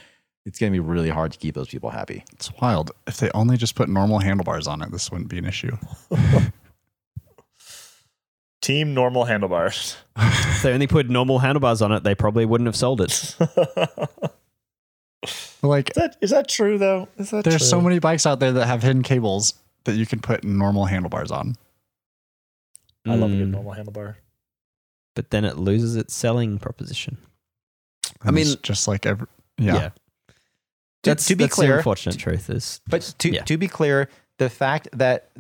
[0.45, 2.23] it's going to be really hard to keep those people happy.
[2.35, 2.93] It's wild.
[3.07, 5.77] If they only just put normal handlebars on it, this wouldn't be an issue.
[8.61, 9.97] Team normal handlebars.
[10.17, 13.37] If they only put normal handlebars on it, they probably wouldn't have sold it.
[15.67, 17.09] Like, Is that is that true though?
[17.19, 17.67] Is that there's true?
[17.67, 19.55] so many bikes out there that have hidden cables
[19.85, 21.57] that you can put normal handlebars on.
[23.07, 24.17] I love a good Mm, normal handlebar.
[25.15, 27.19] But then it loses its selling proposition.
[28.23, 29.27] I mean- it's just like every,
[29.59, 29.91] yeah.
[29.91, 29.93] To-
[31.05, 32.81] That's, to be that's clear- the unfortunate truth is.
[32.89, 33.43] But to, Yeah.
[33.45, 34.09] to be clear,
[34.39, 35.31] the fact that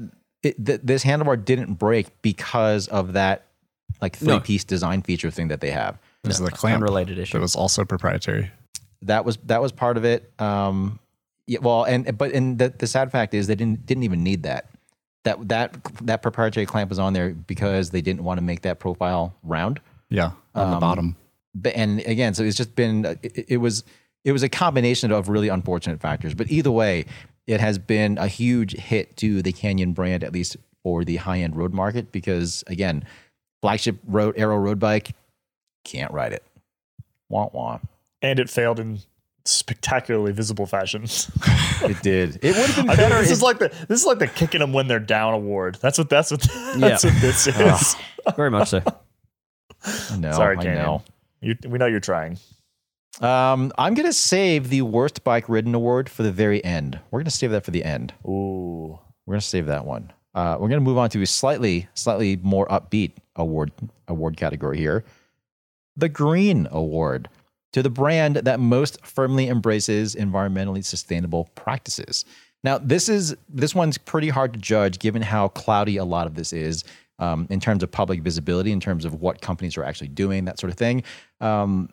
[0.44, 3.46] it, th- this handlebar didn't break because of that
[4.00, 4.40] like three No.
[4.40, 5.98] piece design feature thing that they have.
[6.22, 7.32] This No, is the clamp related issue.
[7.38, 8.50] that was also proprietary.
[9.02, 10.30] That was that was part of it.
[10.40, 10.98] Um,
[11.46, 14.42] yeah, well, and but and the, the sad fact is they didn't didn't even need
[14.44, 14.68] that.
[15.24, 18.78] That that that proprietary clamp was on there because they didn't want to make that
[18.78, 19.80] profile round.
[20.08, 21.16] Yeah, on the Um, bottom.
[21.54, 23.84] But and again, so it's just been it, it was
[24.24, 26.34] it was a combination of really unfortunate factors.
[26.34, 27.06] But either way,
[27.46, 31.38] it has been a huge hit to the Canyon brand, at least for the high
[31.40, 33.04] end road market, because again,
[33.62, 35.12] flagship road aero road bike
[35.84, 36.44] can't ride it.
[37.28, 37.78] Wah wah.
[38.22, 38.98] And it failed in
[39.44, 41.06] spectacularly visible fashion.
[41.82, 42.36] It did.
[42.42, 43.16] It would have been better.
[43.20, 45.76] this is like the this is like the kicking them when they're down award.
[45.82, 46.40] That's what that's what
[46.78, 47.10] that's Yeah.
[47.12, 47.96] what this is.
[48.34, 48.80] Very much so.
[50.10, 50.32] I know.
[50.32, 50.74] Sorry, Canyon.
[50.76, 51.02] know.
[51.42, 52.38] You, we know you're trying.
[53.20, 56.98] Um, I'm gonna save the worst bike ridden award for the very end.
[57.10, 58.14] We're gonna save that for the end.
[58.26, 58.98] Ooh.
[59.26, 60.12] We're gonna save that one.
[60.34, 63.70] Uh, we're gonna move on to a slightly, slightly more upbeat award
[64.08, 65.04] award category here.
[65.96, 67.28] The Green Award
[67.76, 72.24] to the brand that most firmly embraces environmentally sustainable practices.
[72.64, 76.36] Now, this is this one's pretty hard to judge given how cloudy a lot of
[76.36, 76.84] this is
[77.18, 80.58] um, in terms of public visibility, in terms of what companies are actually doing, that
[80.58, 81.02] sort of thing.
[81.42, 81.90] Um,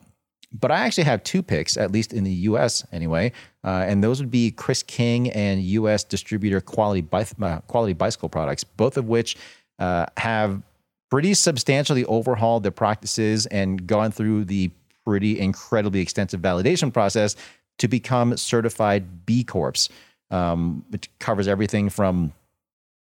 [0.58, 2.82] but I actually have two picks, at least in the U.S.
[2.90, 3.32] anyway,
[3.62, 6.02] uh, and those would be Chris King and U.S.
[6.02, 9.36] distributor Quality Bi- uh, Quality Bicycle Products, both of which
[9.78, 10.62] uh, have
[11.10, 14.70] pretty substantially overhauled their practices and gone through the
[15.04, 17.36] pretty incredibly extensive validation process
[17.78, 19.88] to become certified B Corps,
[20.30, 22.32] um, which covers everything from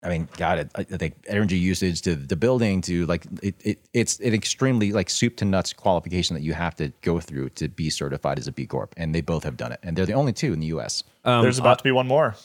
[0.02, 3.54] I mean, God, it, I I think energy usage to the building to like it,
[3.64, 7.50] it, it's an extremely like soup to nuts qualification that you have to go through
[7.50, 8.94] to be certified as a B Corp.
[8.96, 9.80] And they both have done it.
[9.82, 11.02] And they're the only two in the US.
[11.24, 12.36] Um, There's about to be one more.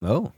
[0.00, 0.32] Oh.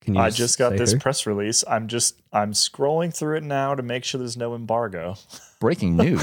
[0.00, 1.62] Can you I just got this press release.
[1.68, 5.16] I'm just I'm scrolling through it now to make sure there's no embargo.
[5.60, 6.22] Breaking news.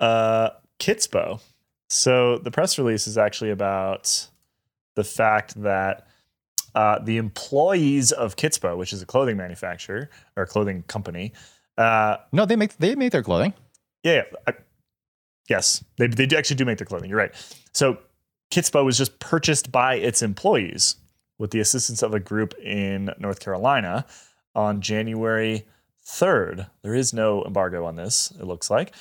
[0.00, 0.50] Uh,
[0.80, 1.40] Kitsbow.
[1.88, 4.28] So the press release is actually about
[4.96, 6.06] the fact that
[6.74, 11.32] uh, the employees of Kitsbow, which is a clothing manufacturer or clothing company,
[11.78, 13.54] uh, no, they make they make their clothing.
[14.02, 14.52] yeah, yeah, I,
[15.48, 17.08] yes, they they do actually do make their clothing.
[17.08, 17.34] You're right.
[17.72, 17.98] So
[18.54, 20.94] Kitsbow was just purchased by its employees
[21.38, 24.06] with the assistance of a group in North Carolina
[24.54, 25.66] on January
[26.06, 26.70] 3rd.
[26.82, 28.94] There is no embargo on this, it looks like.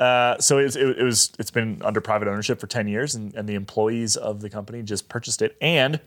[0.00, 3.32] Uh, so it's, it, it was it's been under private ownership for 10 years and,
[3.36, 6.00] and the employees of the company just purchased it and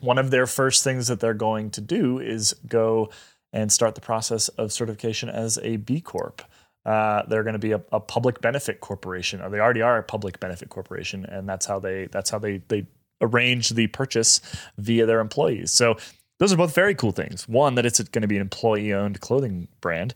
[0.00, 3.08] one of their first things that they're going to do is go
[3.52, 6.42] and start the process of certification as a b corp
[6.86, 10.02] uh, they're going to be a, a public benefit corporation or they already are a
[10.02, 12.86] public benefit corporation and that's how they that's how they they
[13.20, 14.40] arrange the purchase
[14.78, 15.96] via their employees so
[16.38, 19.20] those are both very cool things one that it's going to be an employee owned
[19.20, 20.14] clothing brand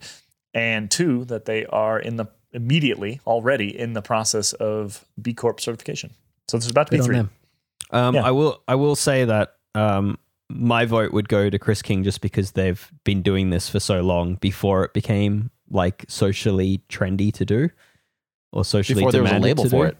[0.55, 5.59] and two that they are in the immediately already in the process of B Corp
[5.59, 6.11] certification.
[6.47, 7.27] So there's about to Good be three.
[7.91, 8.23] Um, Yeah.
[8.23, 8.63] I will.
[8.67, 10.17] I will say that um,
[10.49, 14.01] my vote would go to Chris King just because they've been doing this for so
[14.01, 17.69] long before it became like socially trendy to do
[18.51, 19.89] or socially Before there was a demanded label to for do.
[19.91, 19.97] it.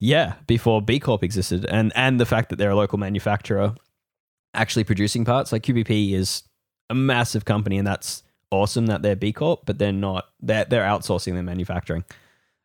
[0.00, 3.74] Yeah, before B Corp existed, and and the fact that they're a local manufacturer,
[4.52, 5.52] actually producing parts.
[5.52, 6.42] Like QBP is
[6.90, 10.24] a massive company, and that's awesome that they're B Corp, but they're not.
[10.40, 12.04] They're they're outsourcing their manufacturing.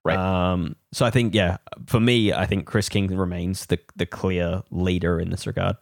[0.04, 0.18] Right.
[0.18, 0.76] Um.
[0.94, 5.20] So I think yeah, for me, I think Chris King remains the the clear leader
[5.20, 5.76] in this regard.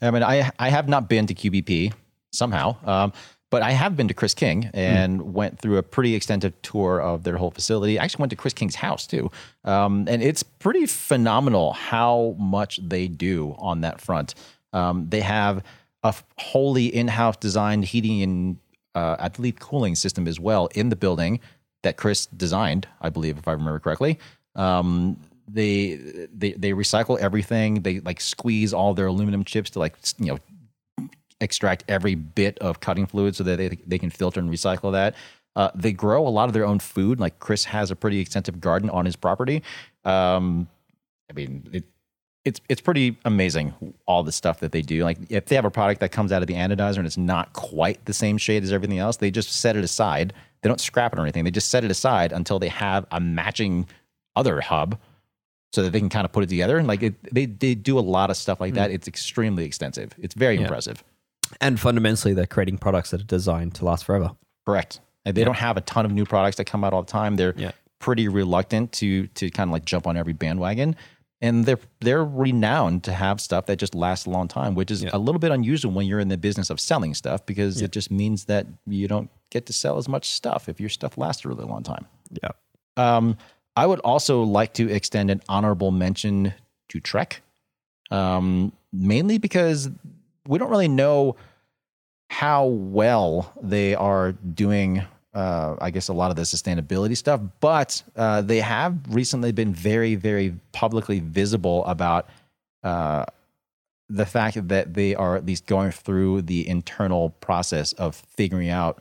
[0.00, 1.92] I mean, I I have not been to QBP
[2.32, 3.12] somehow, um,
[3.50, 7.24] but I have been to Chris King and went through a pretty extensive tour of
[7.24, 7.98] their whole facility.
[7.98, 9.30] I actually went to Chris King's house too,
[9.64, 14.34] um, and it's pretty phenomenal how much they do on that front.
[14.72, 15.62] Um, they have
[16.02, 18.56] a wholly in-house designed heating and
[18.94, 21.40] uh, I believe cooling system as well in the building
[21.82, 24.18] that Chris designed, I believe, if I remember correctly.
[24.54, 25.16] Um,
[25.48, 25.96] they
[26.32, 27.82] they they recycle everything.
[27.82, 30.38] They like squeeze all their aluminum chips to like you know
[31.40, 35.14] extract every bit of cutting fluid so that they they can filter and recycle that.
[35.56, 37.18] Uh, they grow a lot of their own food.
[37.18, 39.62] Like Chris has a pretty extensive garden on his property.
[40.04, 40.68] Um,
[41.28, 41.84] I mean, it,
[42.44, 43.74] it's it's pretty amazing
[44.06, 45.04] all the stuff that they do.
[45.04, 47.52] Like if they have a product that comes out of the anodizer and it's not
[47.52, 50.32] quite the same shade as everything else, they just set it aside.
[50.62, 51.44] They don't scrap it or anything.
[51.44, 53.86] They just set it aside until they have a matching
[54.36, 54.98] other hub
[55.72, 56.78] so that they can kind of put it together.
[56.78, 58.90] And like it, they they do a lot of stuff like that.
[58.90, 60.12] It's extremely extensive.
[60.18, 60.62] It's very Yeah.
[60.62, 61.02] impressive.
[61.60, 64.30] And fundamentally, they're creating products that are designed to last forever.
[64.66, 65.00] Correct.
[65.24, 67.36] And they don't have a ton of new products that come out all the time.
[67.36, 67.72] They're Yeah.
[67.98, 70.96] pretty reluctant to to kind of like jump on every bandwagon.
[71.42, 75.02] And they're they're renowned to have stuff that just lasts a long time, which is
[75.02, 75.10] Yeah.
[75.12, 78.10] a little bit unusual when you're in the business of selling stuff because it just
[78.10, 81.48] means that you don't get to sell as much stuff if your stuff lasts a
[81.48, 82.06] really long time.
[82.42, 82.50] Yeah.
[82.96, 83.36] Um,
[83.76, 86.52] I would also like to extend an honorable mention
[86.90, 87.40] to Trek,
[88.10, 89.90] um, mainly because
[90.50, 91.36] we don't really know
[92.28, 95.02] how well they are doing.
[95.32, 99.72] Uh, I guess a lot of the sustainability stuff, but uh, they have recently been
[99.72, 102.28] very, very publicly visible about
[102.82, 103.26] uh,
[104.08, 109.00] the fact that they are at least going through the internal process of figuring out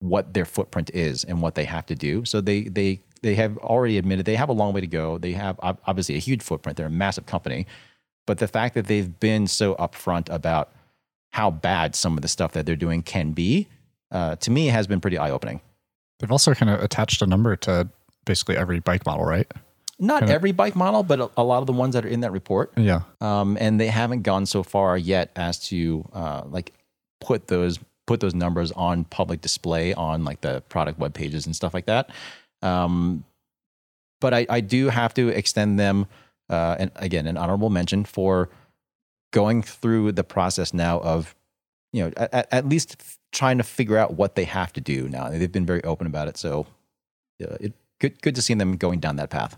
[0.00, 2.26] what their footprint is and what they have to do.
[2.26, 5.16] So they they they have already admitted they have a long way to go.
[5.16, 6.76] They have obviously a huge footprint.
[6.76, 7.66] They're a massive company,
[8.26, 10.70] but the fact that they've been so upfront about
[11.32, 13.68] how bad some of the stuff that they're doing can be,
[14.10, 15.60] uh, to me, has been pretty eye opening.
[16.18, 17.88] They've also kind of attached a number to
[18.24, 19.46] basically every bike model, right?
[19.98, 22.20] Not Kinda- every bike model, but a, a lot of the ones that are in
[22.20, 22.72] that report.
[22.76, 23.02] Yeah.
[23.20, 26.72] um, and they haven't gone so far yet as to uh, like
[27.20, 31.56] put those put those numbers on public display on like the product web pages and
[31.56, 32.10] stuff like that.
[32.62, 33.24] Um,
[34.20, 36.06] but I, I do have to extend them,
[36.48, 38.48] uh, and again, an honorable mention for
[39.32, 41.34] going through the process now of,
[41.92, 42.96] you know, at, at least
[43.32, 45.28] trying to figure out what they have to do now.
[45.28, 46.66] They've been very open about it, so
[47.42, 49.56] uh, it good good to see them going down that path.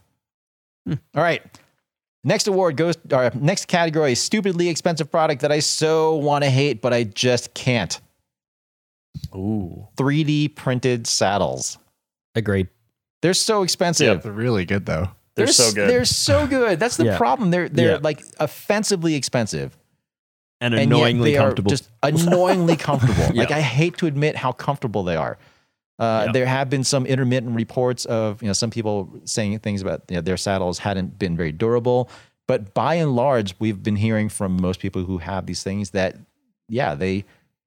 [0.88, 1.42] All right.
[2.24, 6.80] Next award goes, or next category, stupidly expensive product that I so want to hate,
[6.80, 8.00] but I just can't.
[9.34, 9.86] Ooh.
[9.96, 11.78] 3D printed saddles.
[12.34, 12.68] Agreed.
[13.22, 14.22] They're so expensive.
[14.22, 15.08] They're really good though.
[15.38, 15.88] They're so good.
[15.90, 16.78] They're so good.
[16.80, 17.16] That's the Yeah.
[17.18, 17.50] problem.
[17.50, 17.98] They're they're Yeah.
[18.02, 19.76] like offensively expensive.
[20.60, 21.70] And and annoyingly yet they comfortable.
[21.70, 23.28] Are just annoyingly comfortable.
[23.34, 25.38] Like I hate to admit how comfortable they are.
[25.98, 26.32] Uh, Yeah.
[26.32, 30.16] There have been some intermittent reports of you know some people saying things about you
[30.16, 32.10] know, their saddles hadn't been very durable,
[32.46, 36.16] but by and large, we've been hearing from most people who have these things that
[36.68, 37.24] yeah they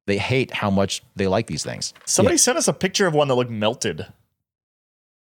[0.07, 1.93] they hate how much they like these things.
[2.05, 4.05] Somebody sent us a picture of one that looked melted.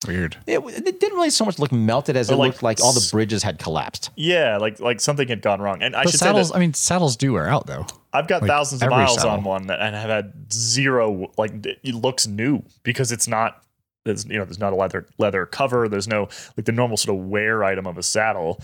[0.06, 0.38] Weird.
[0.46, 2.94] It, it didn't really so much look melted as But it like looked like all
[2.94, 4.12] the bridges had collapsed.
[4.16, 5.82] Yeah, like like something had gone wrong.
[5.82, 7.88] And I But should saddles, say I mean, saddles do wear out though.
[8.14, 9.32] I've got like, thousands of miles saddle.
[9.32, 11.32] on one that, and have had zero.
[11.38, 13.64] Like it looks new because it's not.
[14.06, 15.90] There's you know there's not a leather leather cover.
[15.90, 18.62] There's no like the normal sort of wear item of a saddle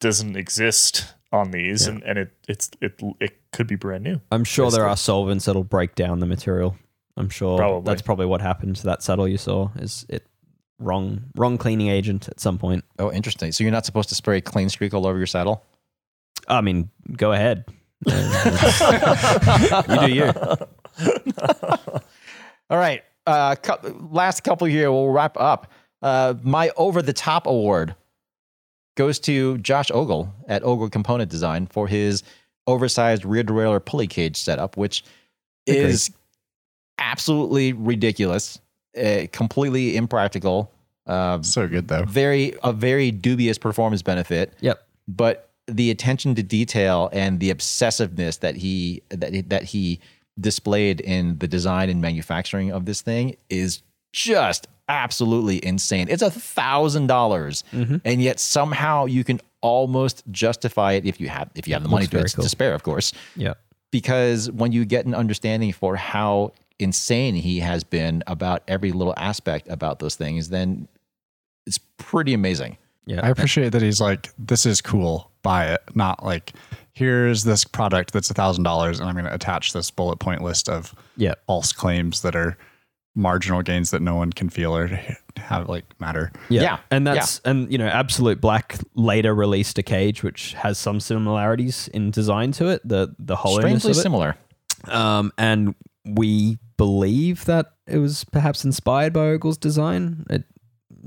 [0.00, 1.92] doesn't exist on these, Yeah.
[1.94, 4.20] and, and it it's it it could be brand new.
[4.32, 6.76] I'm sure there are solvents that'll break down the material.
[7.16, 7.82] I'm sure Probably.
[7.90, 9.70] that's probably what happened to that saddle you saw.
[9.76, 10.26] Is it
[10.78, 12.84] wrong wrong cleaning agent at some point.
[12.98, 13.52] Oh, interesting.
[13.52, 15.64] So you're not supposed to spray clean streak all over your saddle?
[16.46, 17.64] I mean, go ahead.
[18.06, 18.14] you
[20.06, 20.32] do you.
[22.70, 23.02] All right.
[23.26, 25.70] Uh, cou- last couple here, we'll wrap up.
[26.00, 27.94] Uh, my over the top award
[28.96, 32.22] goes to Josh Ogle at Ogle Component Design for his
[32.66, 35.04] oversized rear derailleur pulley cage setup, which
[35.66, 36.10] is
[36.98, 38.60] absolutely ridiculous,
[38.98, 40.70] uh, completely impractical.
[41.06, 42.04] Uh, So good though.
[42.04, 44.86] very a very dubious performance benefit Yep.
[45.06, 50.00] but the attention to detail and the obsessiveness that he that he, that he
[50.40, 53.82] displayed in the design and manufacturing of this thing is
[54.12, 56.06] just absolutely insane.
[56.10, 61.50] It's a thousand dollars, and yet somehow you can almost justify it if you have
[61.54, 63.54] if you have the money Looks to, very to spare, of course Yeah.
[63.90, 69.14] because when you get an understanding for how insane he has been about every little
[69.16, 70.88] aspect about those things, then
[71.66, 72.78] it's pretty amazing.
[73.06, 73.20] Yeah.
[73.22, 75.80] I appreciate that he's like, this is cool, buy it.
[75.94, 76.52] Not like,
[76.92, 80.42] here's this product that's a thousand dollars, and I'm going to attach this bullet point
[80.42, 81.34] list of yeah.
[81.46, 82.58] false claims that are
[83.14, 84.86] marginal gains that no one can feel or
[85.36, 86.30] have like matter.
[86.48, 86.62] Yeah.
[86.62, 86.78] Yeah.
[86.90, 91.88] And that's and you know, Absolute Black later released a cage which has some similarities
[91.88, 94.00] in design to it, the the hollowness Strangely of it.
[94.00, 94.36] similar.
[94.84, 95.74] Um, and
[96.04, 100.24] we believe that it was perhaps inspired by Ogle's design.
[100.30, 100.44] It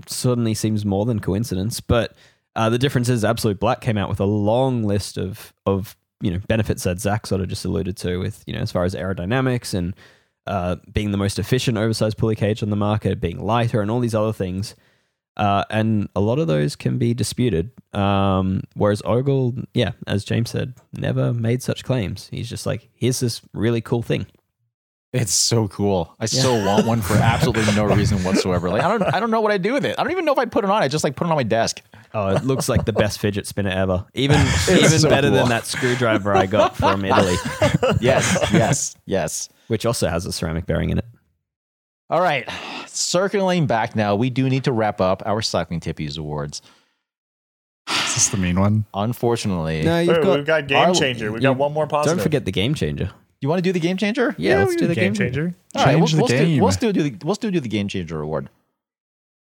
[0.08, 1.82] certainly seems more than coincidence.
[1.82, 2.16] But
[2.56, 6.32] uh, the difference is Absolute Black came out with a long list of of you
[6.32, 8.96] know benefits that Zach sort of just alluded to, with you know as far as
[8.96, 9.96] aerodynamics and
[10.48, 14.00] uh, being the most efficient oversized pulley cage on the market, being lighter, and all
[14.00, 14.76] these other things.
[15.38, 17.72] Uh, and a lot of those can be disputed.
[17.94, 22.28] Um, whereas Ogle, yeah, as James said, never made such claims.
[22.32, 24.28] He's just like, here's this really cool thing.
[25.14, 26.16] It's so cool.
[26.22, 28.70] I so want one for absolutely no reason whatsoever.
[28.70, 29.96] Like I don't I don't know what I do with it.
[30.00, 30.82] I don't even know if I'd put it on.
[30.82, 31.82] I just like put it on my desk.
[32.14, 34.06] Oh, it looks like the best fidget spinner ever.
[34.14, 34.38] Even
[34.70, 35.36] even so better cool.
[35.38, 37.36] than that screwdriver I got from Italy,
[38.00, 39.50] Yes, yes, yes.
[39.68, 41.06] which also has a ceramic bearing in it.
[42.10, 42.48] All right.
[42.88, 46.62] Circling back now, we do need to wrap up our Cycling Tippies Awards.
[47.90, 48.86] Is this the mean one?
[48.94, 49.82] Unfortunately.
[49.84, 50.36] No, you've Wait, got.
[50.38, 51.32] we've got game our- changer.
[51.32, 52.18] We've you- got one more positive.
[52.18, 53.12] Don't forget the game changer.
[53.42, 54.36] You want to do the game changer?
[54.38, 55.56] Yeah, let's we do the game game changer.
[55.76, 56.48] All right, Change we'll, the we'll game.
[56.56, 58.50] Still, we'll still do the we'll still do the game changer award.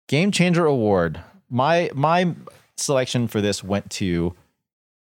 [0.07, 1.21] Game changer award.
[1.49, 2.35] My my
[2.75, 4.35] selection for this went to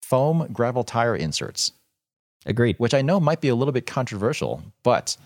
[0.02, 1.74] foam gravel tire inserts,
[2.46, 2.78] Agreed.
[2.80, 5.18] which I know might be a little bit controversial, but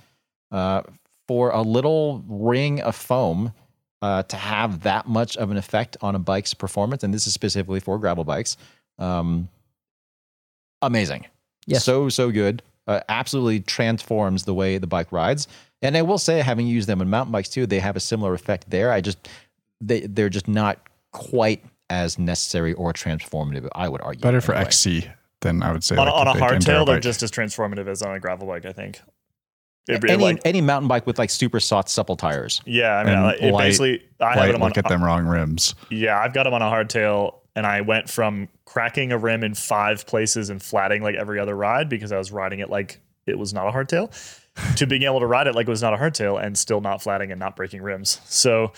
[0.51, 0.81] uh,
[1.27, 3.53] for a little ring of foam
[4.01, 7.33] uh, to have that much of an effect on a bike's performance, and this is
[7.33, 8.57] specifically for gravel bikes,
[8.99, 9.47] um,
[10.81, 11.25] amazing.
[11.65, 11.85] Yes.
[11.85, 12.61] So, so good.
[12.85, 15.47] Uh, absolutely transforms the way the bike rides.
[15.81, 18.33] And I will say, having used them in mountain bikes too, they have a similar
[18.33, 18.91] effect there.
[18.91, 19.17] I just,
[19.81, 20.79] they, they're just not
[21.11, 24.21] quite as necessary or transformative, I would argue.
[24.21, 24.53] Better for.
[24.55, 25.07] XC
[25.41, 25.95] than I would say.
[25.95, 28.47] On, a- like on the a hardtail, they're just as transformative as on a gravel
[28.47, 28.99] bike, I think.
[29.87, 32.61] It, it, Any, like, any mountain bike with like super soft, supple tires.
[32.65, 34.69] yeah, I mean, like, it light- basically, I have Light, them on.
[34.69, 35.75] look at them wrong rims.
[35.89, 39.53] Yeah, I've got them on a hardtail, and I went from cracking a rim in
[39.53, 43.37] five places and flatting like every other ride because I was riding it like it
[43.37, 44.11] was not a hardtail,
[44.77, 47.01] to being able to ride it like it was not a hardtail and still not
[47.01, 48.19] flatting and not breaking rims.
[48.25, 48.73] So,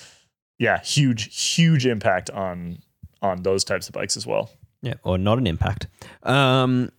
[0.58, 2.80] yeah, huge, huge impact on
[3.22, 4.52] on those types of bikes as well.
[4.82, 5.88] Yeah, or not an impact.
[6.24, 6.92] Um,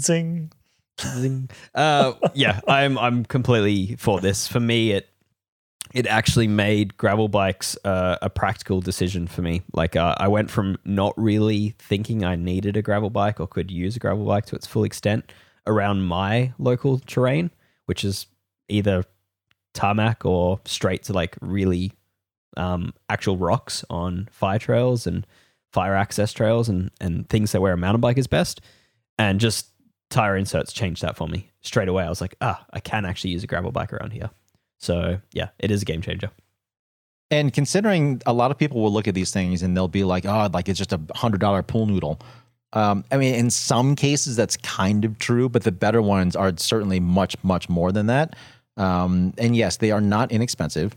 [0.00, 0.50] Zing.
[1.00, 1.50] Zing.
[1.74, 4.48] Uh, yeah, I'm I'm completely for this.
[4.48, 5.08] For me, it
[5.96, 9.62] it actually made gravel bikes uh, a practical decision for me.
[9.72, 13.70] Like uh, I went from not really thinking I needed a gravel bike or could
[13.70, 15.32] use a gravel bike to its full extent
[15.66, 17.50] around my local terrain,
[17.86, 18.26] which is
[18.68, 19.04] either
[19.72, 21.92] tarmac or straight to like really
[22.58, 25.26] um, actual rocks on fire trails and
[25.72, 28.60] fire access trails and and things that where a mountain bike is best,
[29.16, 29.68] and just
[30.10, 32.04] tire inserts changed that for me straight away.
[32.04, 34.28] I was like, ah, I can actually use a gravel bike around here.
[34.78, 36.30] So yeah, it is a game changer.
[37.30, 40.24] And considering a lot of people will look at these things and they'll be like,
[40.26, 42.20] oh, like it's just a hundred dollar pool noodle.
[42.72, 46.52] Um, I mean, in some cases that's kind of true, but the better ones are
[46.56, 48.36] certainly much, much more than that.
[48.76, 50.94] Um, and yes, they are not inexpensive.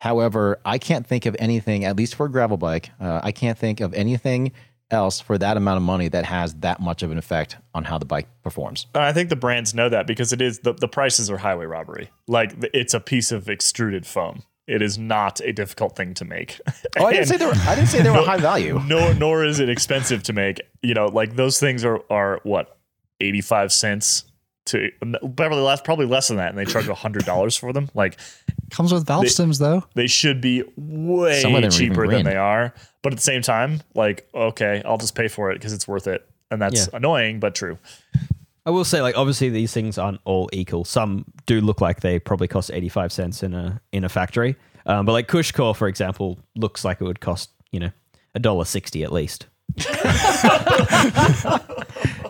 [0.00, 3.58] However, I can't think of anything, at least for a gravel bike, uh, I can't
[3.58, 4.52] think of anything
[4.92, 7.98] else for that amount of money that has that much of an effect on how
[7.98, 8.86] the bike performs.
[8.94, 12.10] I think the brands know that because it is the, the prices are highway robbery.
[12.28, 14.42] Like it's a piece of extruded foam.
[14.68, 16.60] It is not a difficult thing to make.
[16.98, 17.54] Oh, I didn't say they were.
[17.54, 18.78] I didn't say they were high value.
[18.86, 20.60] nor nor is it expensive to make.
[20.82, 22.78] You know, like those things are are what
[23.18, 24.24] eighty five cents
[24.66, 24.90] to
[25.22, 27.88] Beverly Last, probably less than that, and they charge hundred dollars for them.
[27.94, 28.20] Like
[28.70, 29.84] Comes with valve They- stems though.
[29.94, 32.74] they should be way Some of them are even cheaper than they are.
[33.02, 36.06] But at the same time, like okay, I'll just pay for it because it's worth
[36.06, 36.96] it, and that's Yeah.
[36.96, 37.78] annoying but true.
[38.64, 40.84] I will say, like, obviously these things aren't all equal.
[40.84, 44.54] Some do look like they probably cost eighty five cents in a in a factory,
[44.86, 47.90] um, but like Cushcore, for example, looks like it would cost you know
[48.36, 49.46] a dollar sixty at least.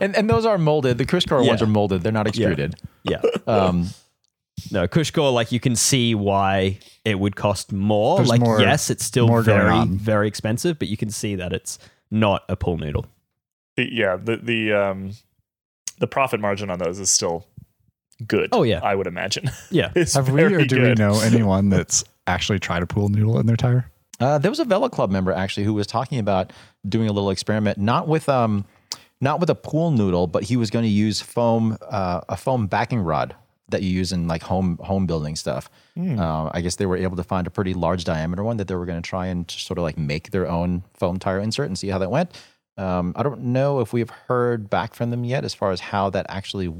[0.01, 0.99] And and those are molded.
[0.99, 1.49] The CushCore Yeah.
[1.51, 2.03] ones are molded.
[2.03, 2.75] They're not extruded.
[3.05, 3.21] Yeah.
[3.47, 3.89] Um,
[4.71, 8.17] No, CushCore, like you can see why it would cost more.
[8.19, 11.79] There's like, more- yes, it's still very, very expensive, but you can see that it's
[12.11, 13.07] not a pool noodle.
[13.77, 15.13] The- yeah, the the um
[15.99, 17.47] the profit margin on those is still
[18.27, 18.51] good.
[18.53, 18.81] Oh, yeah.
[18.83, 19.51] I would imagine.
[19.71, 19.91] Yeah.
[19.97, 20.99] it's Have we or do good.
[20.99, 23.91] we know anyone that's actually tried a pool noodle in their tire?
[24.21, 26.53] Uh, there was a VeloClub member actually who was talking about
[26.89, 28.65] doing a little experiment, not with um,
[29.21, 32.67] not with a pool noodle, but he was going to use foam, uh, a foam
[32.67, 33.35] backing rod
[33.73, 35.69] that you use in like home home building stuff.
[36.19, 38.75] Uh, I guess they were able to find a pretty large diameter one that they
[38.75, 41.67] were going to try and just sort of like make their own foam tire insert
[41.67, 42.31] and see how that went.
[42.79, 46.09] Um, I don't know if we've heard back from them yet as far as how
[46.11, 46.73] that actually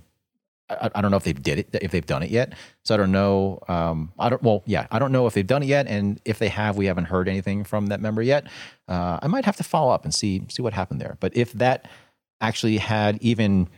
[0.81, 2.55] I, I don't know if they've did it if they've done it yet.
[2.85, 3.63] So I don't know.
[3.69, 4.43] Um, I don't.
[4.43, 6.87] Well, yeah, I don't know if they've done it yet, and if they have, we
[6.87, 8.47] haven't heard anything from that member yet.
[8.89, 11.17] Uh, I might have to follow up and see see what happened there.
[11.21, 11.89] But if that
[12.41, 13.69] actually had even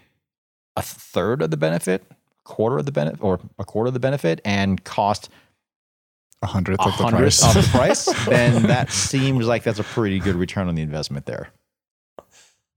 [0.76, 2.04] a third of the benefit,
[2.44, 5.28] quarter of the benefit, or a quarter of the benefit, and cost
[6.42, 7.56] A hundredth a of the hundredth price.
[7.56, 11.26] of the price, then that seems like that's a pretty good return on the investment
[11.26, 11.48] there.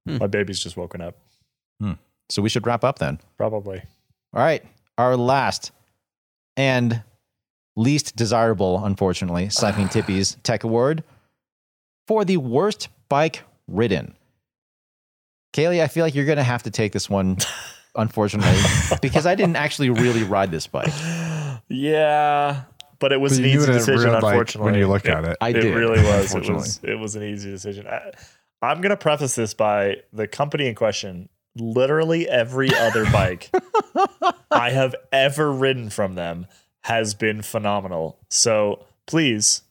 [0.07, 0.17] Hmm.
[0.17, 1.15] My baby's just woken up.
[1.81, 1.93] Hmm.
[2.29, 3.19] So we should wrap up then.
[3.37, 3.81] Probably.
[4.33, 4.63] All right.
[4.97, 5.71] Our last
[6.55, 7.03] and
[7.75, 11.03] least desirable, unfortunately, Cycling Tippies Tech Award
[12.07, 14.13] for the worst bike ridden.
[15.53, 17.37] Caley, I feel like you're going to have to take this one,
[17.97, 18.57] unfortunately,
[19.01, 20.93] because I didn't actually really ride this bike.
[21.69, 22.63] Yeah,
[22.99, 24.11] but it was But an easy what it decision.
[24.13, 25.37] like Unfortunately, when you look at it.
[25.41, 25.75] I it did.
[25.75, 26.33] really was.
[26.33, 26.79] It was.
[26.83, 27.87] It was an easy decision.
[27.87, 28.11] I,
[28.61, 31.29] I'm going to preface this by the company in question.
[31.55, 33.49] Literally every other bike
[34.51, 36.45] I have ever ridden from them
[36.81, 38.19] has been phenomenal.
[38.29, 39.63] So please,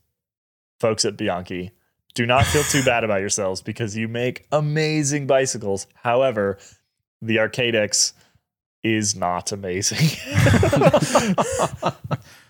[0.80, 1.70] folks at Bianchi,
[2.14, 5.86] do not feel too bad about yourselves because you make amazing bicycles.
[5.94, 6.58] However,
[7.22, 8.12] the Arcadex
[8.94, 9.98] is not amazing.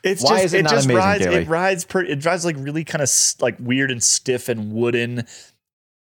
[0.02, 1.36] it's Why just, is it not just amazing, rides Caley?
[1.42, 3.10] it rides pretty it drives like really kind of
[3.40, 5.26] like weird and stiff and wooden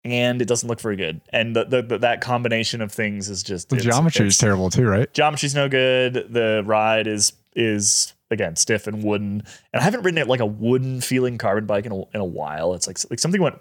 [0.03, 1.21] and it doesn't look very good.
[1.31, 4.71] And the, the, the that combination of things is just The it's- geometry is terrible
[4.71, 5.13] too, right?
[5.13, 6.27] geometry's no good.
[6.33, 9.43] The ride is is again stiff and wooden.
[9.73, 12.25] And I haven't ridden it like a wooden feeling carbon bike in a, in a
[12.25, 12.75] while.
[12.75, 13.59] It's like like something went.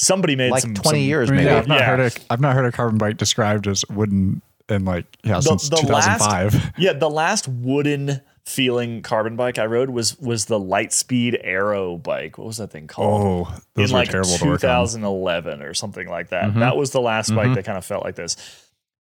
[0.00, 1.56] Somebody made Like some 20 some- years, I mean, maybe.
[1.56, 1.96] I've not Yeah.
[1.96, 5.42] heard a I've not heard a carbon bike described as wooden and like yeah The-
[5.42, 6.72] since the 2005.
[6.78, 12.38] Yeah, the last wooden feeling carbon bike I rode was was the Litespeed Aero bike.
[12.38, 13.48] What was that thing called?
[13.50, 14.86] oh, those in were like terrible to work on.
[14.86, 16.52] 2011 or something like that.
[16.52, 16.60] Mhm.
[16.60, 17.54] That was the last bike Mhm.
[17.56, 18.36] that kind of felt like this.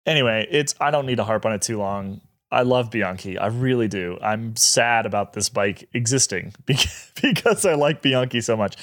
[0.06, 2.20] Anyway, it's I don't need to harp on it too long.
[2.52, 3.38] I love Bianchi.
[3.38, 4.18] I really do.
[4.20, 8.76] I'm sad about this bike existing because, because I like Bianchi so much.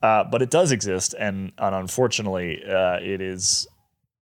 [0.00, 3.66] Uh, but it does exist, and, and unfortunately, uh, it is.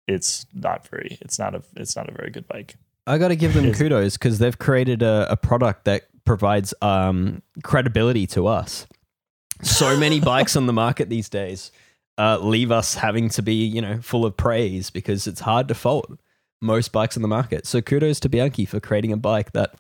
[0.08, 1.18] It's not very.
[1.22, 1.64] It's not a.
[1.76, 2.76] It's not a very good bike.
[3.06, 7.42] I got to give them kudos because they've created a, a product that provides um,
[7.64, 8.88] credibility to us.
[9.62, 11.72] So many bikes on the market these days
[12.18, 15.76] uh, leave us having to be, you know, full of praise because it's hard to
[15.76, 16.20] fault
[16.62, 17.68] most bikes on the market.
[17.68, 19.76] So kudos to Bianchi for creating a bike that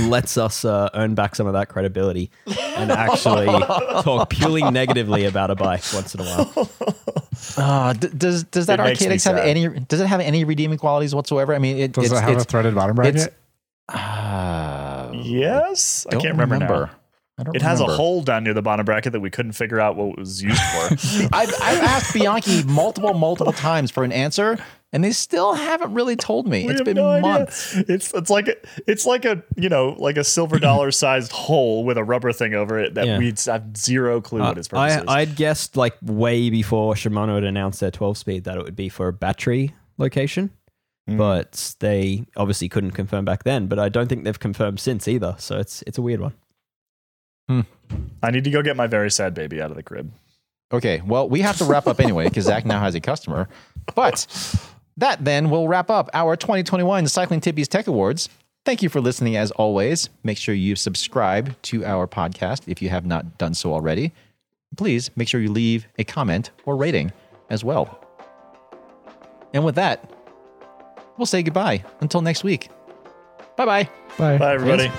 [0.00, 3.46] lets us uh, earn back some of that credibility and actually
[4.02, 6.70] talk purely negatively about a bike once in a while.
[7.56, 9.46] Uh, d- does does that It makes me Arcadex have sad.
[9.48, 9.68] any?
[9.68, 11.54] Does it have any redeeming qualities whatsoever?
[11.54, 13.34] I mean, it, Does it's, it have it's, a threaded bottom bracket?
[13.88, 16.90] uh, Yes, I don't can't remember, now.
[17.38, 19.80] I don't It has a hole down near the bottom bracket that we couldn't figure
[19.80, 21.28] out what it was used for.
[21.32, 24.58] I've, I've asked Bianchi multiple, multiple times for an answer,
[24.92, 26.64] and they still haven't really told me.
[26.66, 27.22] We It's have been no idea.
[27.22, 27.74] months.
[27.76, 31.84] It's it's like a, it's like a you know like a silver dollar sized hole
[31.84, 33.18] with a rubber thing over it that Yeah.
[33.18, 35.04] we have zero clue what its purpose I, is.
[35.08, 38.88] I'd guessed like way before Shimano had announced their 12 speed that it would be
[38.88, 40.50] for a battery location,
[41.10, 41.18] Mm.
[41.18, 43.66] but they obviously couldn't confirm back then.
[43.66, 45.34] But I don't think they've confirmed since either.
[45.38, 46.34] So it's it's a weird one.
[48.22, 50.12] I need to go get my very sad baby out of the crib.
[50.72, 53.48] Okay, well, we have to wrap up anyway because Zach now has a customer.
[53.94, 54.26] But
[54.96, 58.28] that then will wrap up our 2021 Cycling Tippies Tech Awards.
[58.64, 60.08] Thank you for listening as always.
[60.22, 64.12] Make sure you subscribe to our podcast if you have not done so already.
[64.76, 67.12] Please make sure you leave a comment or rating
[67.50, 67.98] as well.
[69.52, 70.10] And with that,
[71.18, 72.70] we'll say goodbye until next week.
[73.56, 73.88] Bye bye.
[74.16, 74.38] Bye.
[74.38, 74.90] Bye, everybody.